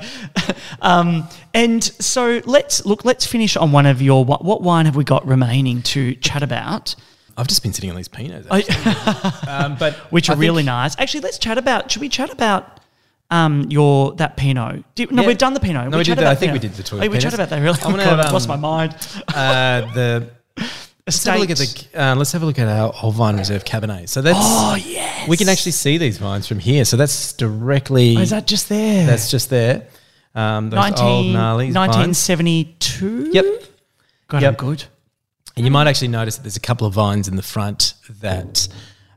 Um, 0.81 1.29
and 1.55 1.83
so 1.83 2.43
let's 2.45 2.85
look. 2.85 3.05
Let's 3.05 3.27
finish 3.27 3.57
on 3.57 3.73
one 3.73 3.87
of 3.87 4.03
your. 4.03 4.25
What, 4.25 4.45
what 4.45 4.63
wine 4.63 4.87
have 4.87 4.95
we 4.97 5.05
got 5.05 5.27
remaining 5.27 5.83
to 5.83 6.15
chat 6.17 6.43
about? 6.43 6.95
I've 7.37 7.47
just 7.49 7.63
been 7.63 7.73
sitting 7.73 7.91
on 7.91 7.97
these 7.97 8.09
pinots, 8.09 8.47
actually. 8.51 9.49
um, 9.51 9.77
but 9.79 9.95
Which 10.13 10.31
I 10.31 10.35
are 10.35 10.37
really 10.37 10.63
nice. 10.63 10.97
Actually, 10.99 11.21
let's 11.21 11.39
chat 11.39 11.59
about. 11.59 11.91
Should 11.91 12.01
we 12.01 12.09
chat 12.09 12.33
about? 12.33 12.81
Um, 13.29 13.67
your 13.71 14.13
that 14.15 14.37
Pinot. 14.37 14.85
Did, 14.95 15.11
no, 15.11 15.23
Yeah. 15.23 15.29
we've 15.29 15.37
done 15.39 15.53
the 15.53 15.59
Pinot. 15.59 15.91
No, 15.91 15.99
we 15.99 16.05
did 16.05 16.11
chatted 16.13 16.25
that. 16.25 16.31
I 16.31 16.35
think 16.37 16.53
we 16.53 16.61
did 16.61 16.75
the 16.75 16.85
two 16.85 16.97
Oh, 17.03 17.09
we 17.09 17.19
chatted 17.19 17.35
about 17.35 17.49
that. 17.51 17.61
Really, 17.61 17.77
I'm 17.83 17.91
gonna 17.91 18.05
God, 18.05 18.17
have, 18.19 18.27
I've 18.27 18.33
lost 18.33 18.47
my 18.47 18.55
um, 18.55 18.61
mind. 18.61 18.93
uh, 19.35 19.81
the 19.95 20.31
Let's 21.07 21.25
have 21.25 21.37
a 21.37 21.39
look 21.41 21.51
at 21.51 21.57
the. 21.59 21.87
Uh, 21.95 22.15
let's 22.17 22.33
have 22.33 22.43
a 22.43 22.47
look 22.47 22.59
at 22.59 22.69
our 22.69 22.93
old 23.03 23.15
vine 23.15 23.37
reserve 23.37 23.65
cabernet. 23.65 24.09
So 24.09 24.23
that's. 24.23 24.39
Oh 24.41 24.77
yes, 24.77 25.29
We 25.29 25.37
can 25.37 25.49
actually 25.49 25.73
see 25.73 25.99
these 25.99 26.19
vines 26.19 26.47
from 26.47 26.59
here. 26.61 26.85
So 26.85 26.97
that's 26.97 27.33
directly. 27.33 28.17
Oh, 28.17 28.21
is 28.21 28.31
that 28.31 28.47
just 28.47 28.69
there? 28.69 29.07
That's 29.07 29.29
just 29.31 29.51
there. 29.51 29.89
Um, 30.35 30.71
those 30.71 30.79
19, 30.79 31.05
old 31.05 31.27
gnarly 31.27 31.71
vines. 31.73 31.97
1972? 31.97 33.31
Yep. 33.33 33.45
God, 34.29 34.43
Yep. 34.43 34.51
I'm 34.53 34.57
good. 34.69 34.85
And 35.57 35.65
you 35.65 35.71
might 35.71 35.87
actually 35.87 36.09
notice 36.09 36.37
that 36.37 36.43
there's 36.43 36.57
a 36.57 36.61
couple 36.61 36.87
of 36.87 36.93
vines 36.93 37.29
in 37.29 37.37
the 37.37 37.43
front 37.43 37.95
that 38.21 38.69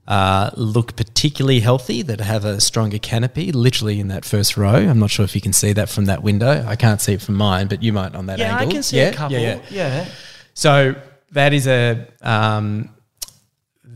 uh, 0.07 0.51
look 0.55 0.95
particularly 0.95 1.59
healthy, 1.59 2.01
that 2.01 2.21
have 2.21 2.45
a 2.45 2.61
stronger 2.61 2.97
canopy, 2.97 3.51
literally 3.51 3.99
in 3.99 4.07
that 4.07 4.23
first 4.23 4.55
row. 4.55 4.73
I'm 4.73 4.99
not 4.99 5.11
sure 5.11 5.25
if 5.25 5.35
you 5.35 5.41
can 5.41 5.51
see 5.53 5.73
that 5.73 5.89
from 5.89 6.05
that 6.05 6.23
window. 6.23 6.65
I 6.65 6.77
can't 6.77 7.01
see 7.01 7.13
it 7.13 7.21
from 7.21 7.35
mine, 7.35 7.67
but 7.67 7.83
you 7.83 7.91
might 7.91 8.15
on 8.15 8.27
that 8.27 8.39
Yeah, 8.39 8.53
angle. 8.53 8.69
I 8.69 8.71
can 8.71 8.83
see 8.83 8.97
yeah? 8.97 9.09
a 9.09 9.13
couple. 9.13 9.37
Yeah, 9.37 9.59
Yeah, 9.69 10.03
yeah. 10.03 10.05
So 10.53 10.95
that 11.33 11.53
is 11.53 11.67
a. 11.67 12.07
Um, 12.21 12.89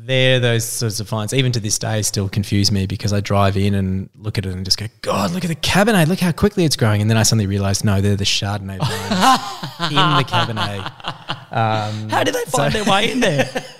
there, 0.05 0.39
those 0.39 0.65
sorts 0.65 0.99
of 0.99 1.07
vines, 1.07 1.33
even 1.33 1.51
to 1.53 1.59
this 1.59 1.79
day, 1.79 2.01
still 2.01 2.29
confuse 2.29 2.71
me 2.71 2.85
because 2.85 3.13
I 3.13 3.21
drive 3.21 3.55
in 3.57 3.73
and 3.73 4.09
look 4.15 4.37
at 4.37 4.45
it 4.45 4.53
and 4.53 4.65
just 4.65 4.77
go, 4.77 4.87
God, 5.01 5.31
look 5.31 5.43
at 5.43 5.47
the 5.47 5.55
Cabernet, 5.55 6.07
look 6.07 6.19
how 6.19 6.31
quickly 6.31 6.65
it's 6.65 6.75
growing. 6.75 7.01
And 7.01 7.09
then 7.09 7.17
I 7.17 7.23
suddenly 7.23 7.47
realize, 7.47 7.83
no, 7.83 8.01
they're 8.01 8.15
the 8.15 8.23
Chardonnay 8.25 8.77
vines 9.79 9.91
in 9.91 9.95
the 9.95 10.23
Cabernet. 10.27 10.85
Um, 11.51 12.09
how 12.09 12.23
did 12.23 12.33
they 12.33 12.45
find 12.45 12.73
their 12.73 12.85
way 12.85 13.11
in 13.11 13.19
there? 13.19 13.49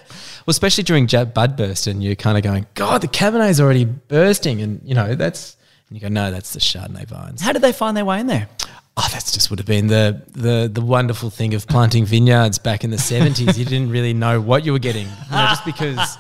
Well, 0.45 0.51
especially 0.51 0.83
during 0.83 1.07
bud 1.07 1.55
burst, 1.55 1.88
and 1.88 2.03
you're 2.03 2.15
kind 2.15 2.38
of 2.38 2.43
going, 2.43 2.67
God, 2.73 2.99
the 2.99 3.07
Cabernet's 3.07 3.62
already 3.62 3.86
bursting, 3.86 4.62
and 4.62 4.81
you 4.83 4.93
know 4.93 5.15
that's, 5.15 5.55
and 5.88 5.95
you 5.95 6.01
go, 6.01 6.09
no, 6.09 6.31
that's 6.31 6.51
the 6.51 6.59
Chardonnay 6.59 7.07
vines. 7.07 7.41
How 7.41 7.53
did 7.53 7.62
they 7.62 7.71
find 7.71 7.95
their 7.95 8.03
way 8.03 8.19
in 8.19 8.27
there? 8.27 8.49
Oh, 8.95 9.08
that's 9.12 9.32
just 9.32 9.49
would 9.49 9.58
have 9.58 9.65
been 9.65 9.88
the 9.88 10.21
the 10.34 10.69
the 10.71 10.82
wonderful 10.82 11.32
thing 11.32 11.56
of 11.56 11.65
planting 11.65 12.06
vineyards 12.06 12.60
back 12.60 12.84
in 12.84 12.91
the 12.91 12.97
seventies. 12.99 13.58
you 13.58 13.65
didn't 13.65 13.89
really 13.89 14.13
know 14.13 14.39
what 14.39 14.63
you 14.65 14.71
were 14.71 14.77
getting, 14.79 15.08
you 15.08 15.32
know, 15.32 15.45
just 15.47 15.65
because 15.65 16.17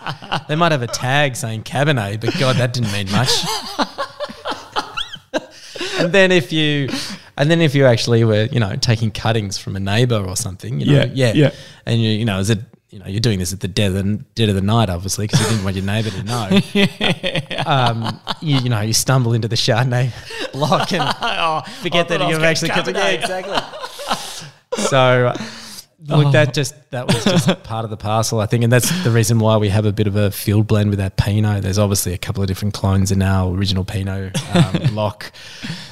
they 0.47 0.55
might 0.55 0.71
have 0.71 0.81
a 0.81 0.87
tag 0.87 1.35
saying 1.35 1.63
Cabernet, 1.63 2.19
but 2.21 2.33
God, 2.39 2.55
that 2.55 2.73
didn't 2.73 2.91
mean 2.91 3.11
much. 3.11 3.29
and 5.99 6.11
then 6.11 6.31
if 6.31 6.51
you, 6.51 6.89
and 7.37 7.49
then 7.49 7.61
if 7.61 7.75
you 7.75 7.85
actually 7.85 8.23
were, 8.23 8.45
you 8.51 8.59
know, 8.59 8.75
taking 8.75 9.11
cuttings 9.11 9.57
from 9.57 9.75
a 9.75 9.79
neighbour 9.79 10.23
or 10.25 10.35
something, 10.35 10.79
you 10.79 10.85
know, 10.87 10.93
Yeah, 10.93 11.05
yeah, 11.13 11.33
yeah. 11.33 11.51
and 11.85 12.01
you, 12.01 12.09
you 12.09 12.25
know, 12.25 12.39
is 12.39 12.49
it. 12.49 12.59
You 12.89 12.99
know, 12.99 13.07
you're 13.07 13.21
doing 13.21 13.39
this 13.39 13.51
at 13.51 13.59
the 13.59 13.67
dead 13.67 13.87
of 13.87 14.05
the, 14.05 14.23
dead 14.35 14.49
of 14.49 14.55
the 14.55 14.61
night, 14.61 14.87
obviously, 14.87 15.25
because 15.25 15.41
you 15.41 15.47
didn't 15.47 15.63
want 15.63 15.75
your 15.75 15.83
neighbour 15.83 16.11
to 16.11 16.23
know. 16.23 17.65
um, 17.65 18.19
you, 18.43 18.57
you 18.59 18.69
know, 18.69 18.81
you 18.81 18.93
stumble 18.93 19.33
into 19.33 19.47
the 19.47 19.55
Chardonnay 19.55 20.11
block 20.51 20.91
and 20.93 21.03
forget 21.81 22.07
that 22.09 22.29
you've 22.29 22.43
actually 22.43 22.69
cut 22.69 22.87
Yeah, 22.93 23.07
exactly. 23.09 23.57
so, 24.87 25.33
look, 26.05 26.33
that 26.33 26.53
just 26.53 26.75
that 26.91 27.07
was 27.07 27.23
just 27.23 27.47
part 27.63 27.83
of 27.85 27.89
the 27.91 27.97
parcel, 27.97 28.39
I 28.39 28.45
think, 28.45 28.63
and 28.63 28.71
that's 28.71 29.03
the 29.03 29.11
reason 29.11 29.39
why 29.39 29.57
we 29.57 29.69
have 29.69 29.85
a 29.85 29.91
bit 29.91 30.07
of 30.07 30.15
a 30.15 30.31
field 30.31 30.67
blend 30.67 30.89
with 30.89 30.99
our 30.99 31.09
Pinot. 31.09 31.61
There's 31.63 31.79
obviously 31.79 32.13
a 32.13 32.17
couple 32.17 32.41
of 32.43 32.47
different 32.47 32.73
clones 32.73 33.11
in 33.11 33.21
our 33.21 33.53
original 33.55 33.85
Pinot 33.85 34.37
um, 34.55 34.73
lock, 34.95 35.31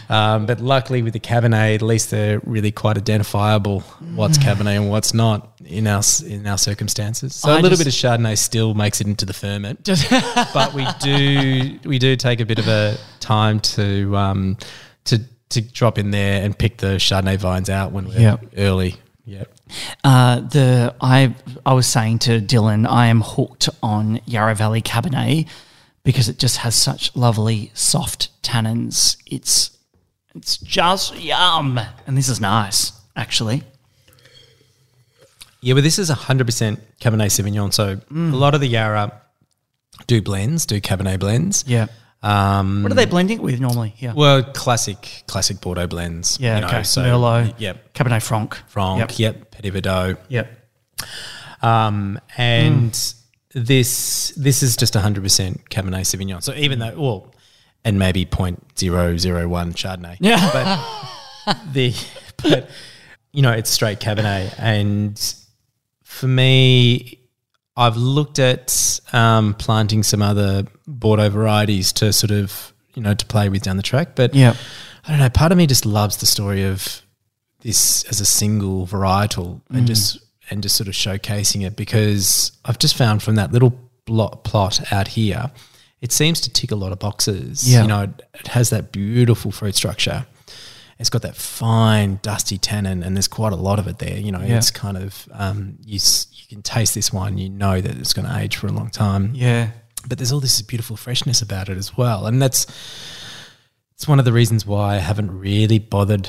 um, 0.10 0.45
but 0.45 0.60
luckily 0.60 1.02
with 1.02 1.13
the 1.13 1.19
Cabernet, 1.19 1.76
at 1.76 1.82
least 1.82 2.12
they're 2.12 2.39
really 2.45 2.71
quite 2.71 2.97
identifiable 2.97 3.82
what's 4.15 4.38
Cabernet 4.38 4.78
and 4.78 4.89
what's 4.89 5.13
not 5.13 5.60
in 5.65 5.88
our 5.88 6.02
in 6.26 6.45
our 6.47 6.58
circumstances. 6.58 7.36
So 7.36 7.50
a 7.52 7.58
I 7.58 7.62
little 7.62 7.78
bit 7.78 7.88
of 7.88 7.93
Chardonnay 7.93 8.38
still 8.38 8.74
makes 8.74 9.00
it 9.02 9.08
into 9.08 9.26
the 9.26 9.34
ferment 9.34 9.84
Just 9.84 10.10
but 10.54 10.74
we 10.74 10.86
do 11.02 11.80
we 11.86 12.00
do 12.00 12.15
take 12.15 12.39
a 12.39 12.45
bit 12.45 12.60
of 12.60 12.67
a 12.67 12.97
time 13.19 13.60
to 13.62 14.15
um, 14.17 14.58
to 15.06 15.19
to 15.50 15.62
drop 15.62 15.97
in 15.97 16.12
there 16.12 16.43
and 16.43 16.58
pick 16.58 16.78
the 16.78 16.95
Chardonnay 16.97 17.38
vines 17.38 17.69
out 17.69 17.91
when 17.91 18.08
we're 18.08 18.19
Yep. 18.19 18.45
early. 18.58 18.95
Yep. 19.26 19.54
Uh, 20.04 20.40
the 20.42 20.96
I 21.02 21.36
I 21.66 21.74
was 21.74 21.88
saying 21.88 22.20
to 22.20 22.40
Dylan, 22.42 22.88
I 22.88 23.08
am 23.08 23.22
hooked 23.22 23.70
on 23.82 24.20
Yarra 24.26 24.56
Valley 24.56 24.82
Cabernet 24.82 25.48
because 26.04 26.28
it 26.30 26.38
just 26.40 26.58
has 26.58 26.76
such 26.76 27.16
lovely 27.16 27.72
soft 27.74 28.30
tannins. 28.44 29.18
It's 29.26 29.78
it's 30.36 30.58
just 30.58 31.16
yum, 31.20 31.80
and 32.08 32.18
this 32.18 32.30
is 32.30 32.40
nice 32.42 32.92
actually. 33.16 33.64
Yeah, 35.62 35.76
but 35.76 35.84
this 35.84 36.00
is 36.00 36.10
hundred 36.10 36.46
percent 36.46 36.80
Cabernet 37.00 37.28
Sauvignon. 37.30 37.74
So 37.74 37.98
Mm. 37.98 38.34
a 38.34 38.36
lot 38.36 38.56
of 38.56 38.62
the 38.62 38.68
Yarra 38.68 39.12
do 40.08 40.22
blends, 40.22 40.66
do 40.66 40.82
Cabernet 40.82 41.20
blends. 41.20 41.64
Yeah. 41.68 41.88
Um, 42.24 42.84
What 42.84 42.92
are 42.92 42.96
they 42.96 43.06
blending 43.06 43.42
with 43.42 43.60
normally? 43.60 43.94
Yeah. 43.98 44.14
well, 44.14 44.44
classic 44.44 45.24
classic 45.28 45.60
Bordeaux 45.60 45.88
blends. 45.88 46.40
yeah. 46.40 46.56
you 46.56 46.62
know, 46.62 46.68
okay. 46.68 46.84
So 46.84 47.02
Merlot. 47.02 47.56
Yep. 47.58 47.94
Cabernet 47.94 48.22
Franc. 48.22 48.56
Franc. 48.68 49.00
Yep. 49.00 49.20
Yep. 49.20 49.52
Petit 49.52 49.72
Verdot. 49.72 50.18
Yep. 50.30 50.48
Um, 51.62 52.20
and 52.38 52.92
Mm. 52.92 53.16
this 53.54 54.34
this 54.38 54.64
is 54.64 54.76
just 54.78 54.94
100% 54.94 55.68
Cabernet 55.70 56.02
Sauvignon. 56.06 56.42
So 56.44 56.54
even 56.54 56.80
though, 56.80 56.94
well, 57.00 57.34
and 57.84 57.98
maybe 57.98 58.26
0.001 58.26 59.74
Chardonnay. 59.74 60.18
Yeah. 60.20 60.40
But 61.46 61.58
the 61.74 61.96
but 62.44 62.70
you 63.34 63.42
know, 63.42 63.52
it's 63.52 63.72
straight 63.72 64.00
Cabernet 64.00 64.54
and 64.60 65.20
for 66.04 66.28
me 66.28 67.18
I've 67.78 67.96
looked 67.98 68.38
at 68.40 69.00
um, 69.14 69.54
planting 69.56 70.04
some 70.04 70.22
other 70.22 70.66
Bordeaux 70.88 71.30
varieties 71.30 71.94
to 71.94 72.12
sort 72.14 72.32
of, 72.32 72.74
you 72.96 73.02
know, 73.02 73.14
to 73.14 73.26
play 73.26 73.50
with 73.50 73.64
down 73.64 73.78
the 73.78 73.84
track, 73.84 74.16
but 74.16 74.34
Yeah. 74.36 74.56
I 75.06 75.10
don't 75.10 75.20
know, 75.20 75.30
part 75.30 75.52
of 75.52 75.58
me 75.58 75.66
just 75.68 75.86
loves 75.86 76.18
the 76.18 76.26
story 76.26 76.64
of 76.66 77.02
this 77.62 78.04
as 78.06 78.20
a 78.22 78.26
single 78.26 78.86
varietal 78.88 79.62
Mm. 79.72 79.78
and 79.78 79.88
just 79.88 80.20
and 80.50 80.62
just 80.62 80.76
sort 80.76 80.90
of 80.90 80.94
showcasing 80.94 81.66
it 81.66 81.78
because 81.78 82.52
I've 82.66 82.78
just 82.78 82.96
found 82.98 83.24
from 83.24 83.36
that 83.36 83.54
little 83.54 83.74
blot, 84.06 84.44
plot 84.44 84.92
out 84.92 85.08
here, 85.08 85.50
it 86.02 86.12
seems 86.12 86.42
to 86.42 86.52
tick 86.52 86.72
a 86.72 86.76
lot 86.76 86.92
of 86.92 87.00
boxes. 87.00 87.72
Yeah. 87.72 87.84
You 87.84 87.88
know, 87.88 88.02
it, 88.02 88.22
it 88.34 88.48
has 88.50 88.70
that 88.72 88.92
beautiful 88.92 89.52
fruit 89.52 89.76
structure. 89.76 90.26
It's 91.02 91.10
got 91.10 91.24
that 91.24 91.36
fine 91.36 92.20
dusty 92.22 92.58
tannin, 92.58 93.04
and 93.04 93.18
there's 93.18 93.28
quite 93.28 93.52
a 93.52 93.58
lot 93.58 93.78
of 93.80 93.88
it 93.88 93.98
there. 94.00 94.18
You 94.18 94.32
know, 94.32 94.40
Yeah. 94.42 94.58
it's 94.58 94.72
kind 94.72 94.96
of 94.98 95.28
um, 95.34 95.78
you 95.86 96.00
you 96.32 96.48
can 96.48 96.62
taste 96.62 96.94
this 96.96 97.12
wine, 97.12 97.38
you 97.38 97.50
know 97.50 97.82
that 97.82 97.98
it's 97.98 98.14
going 98.14 98.28
to 98.28 98.38
age 98.38 98.56
for 98.56 98.68
a 98.68 98.72
long 98.72 98.90
time 98.90 99.32
Yeah. 99.34 99.72
but 100.08 100.18
there's 100.18 100.32
all 100.32 100.40
this 100.40 100.62
beautiful 100.62 100.96
freshness 100.98 101.42
about 101.42 101.70
it 101.70 101.78
as 101.78 101.96
well. 101.98 102.26
And 102.28 102.42
that's 102.42 102.66
it's 103.96 104.08
one 104.08 104.20
of 104.20 104.26
the 104.26 104.34
reasons 104.34 104.66
why 104.66 104.96
I 104.96 104.98
haven't 104.98 105.32
really 105.38 105.80
bothered 105.80 106.28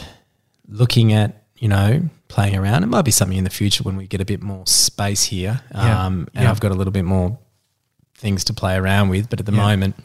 looking 0.69 1.13
at, 1.13 1.45
you 1.57 1.69
know, 1.69 2.09
playing 2.29 2.55
around. 2.57 2.83
It 2.83 2.87
might 2.89 3.05
be 3.05 3.11
something 3.11 3.37
in 3.39 3.45
the 3.45 3.51
future 3.51 3.83
when 3.83 3.97
we 3.97 4.07
get 4.07 4.21
a 4.21 4.25
bit 4.25 4.43
more 4.43 4.67
space 4.67 5.25
here. 5.25 5.61
Yeah. 5.75 6.05
Um, 6.07 6.29
and 6.35 6.45
Yeah. 6.45 6.51
I've 6.51 6.61
got 6.61 6.71
a 6.71 6.75
little 6.75 6.93
bit 6.93 7.05
more 7.05 7.39
things 8.17 8.45
to 8.45 8.53
play 8.55 8.77
around 8.77 9.09
with. 9.09 9.29
But 9.31 9.41
at 9.41 9.47
the 9.47 9.53
moment, 9.53 9.97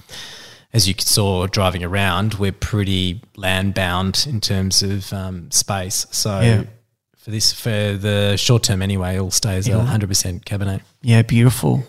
as 0.73 0.87
you 0.87 0.93
saw 0.99 1.47
driving 1.47 1.83
around, 1.83 2.35
we're 2.35 2.51
pretty 2.51 3.21
land 3.35 3.73
bound 3.73 4.25
in 4.29 4.41
terms 4.41 4.83
of 4.83 5.11
um, 5.13 5.49
space. 5.51 6.05
So 6.11 6.39
Yeah. 6.41 6.63
for 7.17 7.31
this, 7.31 7.53
for 7.53 7.69
the 7.93 8.35
short 8.37 8.63
term 8.63 8.81
anyway, 8.81 9.15
it'll 9.15 9.31
stay 9.31 9.55
as 9.57 9.67
a 9.67 9.71
100% 9.71 10.43
Cabernet. 10.45 10.81
Yeah. 11.01 11.21
Beautiful. 11.21 11.83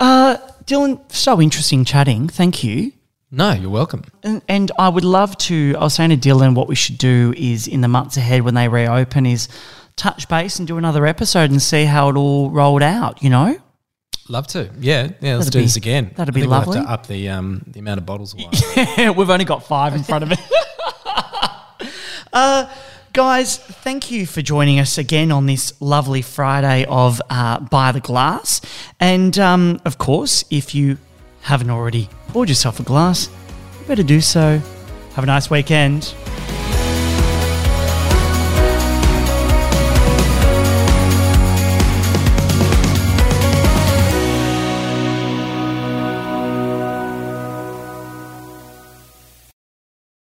Uh, 0.00 0.36
Dylan, 0.66 1.00
so 1.12 1.40
interesting 1.40 1.84
chatting. 1.84 2.28
Thank 2.28 2.64
you. 2.64 2.92
No, 3.30 3.52
you're 3.52 3.70
welcome. 3.70 4.04
And, 4.22 4.42
and 4.48 4.70
I 4.78 4.88
would 4.88 5.04
love 5.04 5.36
to. 5.38 5.74
I 5.78 5.84
was 5.84 5.94
saying 5.94 6.10
to 6.10 6.16
Dylan, 6.16 6.54
what 6.54 6.68
we 6.68 6.74
should 6.76 6.98
do 6.98 7.34
is 7.36 7.66
in 7.66 7.80
the 7.80 7.88
months 7.88 8.16
ahead 8.16 8.42
when 8.42 8.54
they 8.54 8.68
reopen, 8.68 9.26
is 9.26 9.48
touch 9.96 10.28
base 10.28 10.58
and 10.58 10.68
do 10.68 10.78
another 10.78 11.04
episode 11.06 11.50
and 11.50 11.60
see 11.60 11.84
how 11.84 12.08
it 12.10 12.16
all 12.16 12.50
rolled 12.50 12.82
out. 12.82 13.22
You 13.22 13.30
know, 13.30 13.56
Love 14.28 14.46
to. 14.48 14.70
Yeah, 14.80 15.10
yeah. 15.20 15.34
Let's 15.36 15.46
That'd 15.46 15.52
do 15.52 15.58
be- 15.58 15.64
this 15.64 15.76
again. 15.76 16.10
that'd 16.16 16.34
I 16.34 16.34
be 16.34 16.40
we'll 16.42 16.50
lovely. 16.50 16.78
have 16.78 16.86
to 16.86 16.92
up 16.92 17.06
the 17.06 17.28
um 17.28 17.62
the 17.66 17.80
amount 17.80 17.98
of 17.98 18.06
bottles. 18.06 18.34
A 18.34 18.38
while. 18.38 19.14
we've 19.16 19.30
only 19.30 19.44
got 19.44 19.66
five 19.66 19.94
in 19.94 20.02
front 20.02 20.24
of 20.24 20.32
it. 20.32 20.38
uh, 22.32 22.72
guys, 23.12 23.58
thank 23.58 24.10
you 24.10 24.26
for 24.26 24.40
joining 24.42 24.78
us 24.80 24.96
again 24.98 25.30
on 25.30 25.46
this 25.46 25.72
lovely 25.80 26.22
Friday 26.22 26.84
of 26.86 27.20
uh, 27.28 27.60
By 27.60 27.92
the 27.92 28.00
Glass. 28.00 28.60
And 28.98 29.38
um, 29.38 29.80
of 29.84 29.98
course, 29.98 30.44
if 30.50 30.74
you 30.74 30.96
haven't 31.42 31.68
already 31.70 32.08
poured 32.28 32.48
yourself 32.48 32.80
a 32.80 32.82
glass, 32.82 33.28
you 33.80 33.86
better 33.86 34.02
do 34.02 34.20
so. 34.22 34.58
Have 35.14 35.24
a 35.24 35.26
nice 35.26 35.50
weekend. 35.50 36.14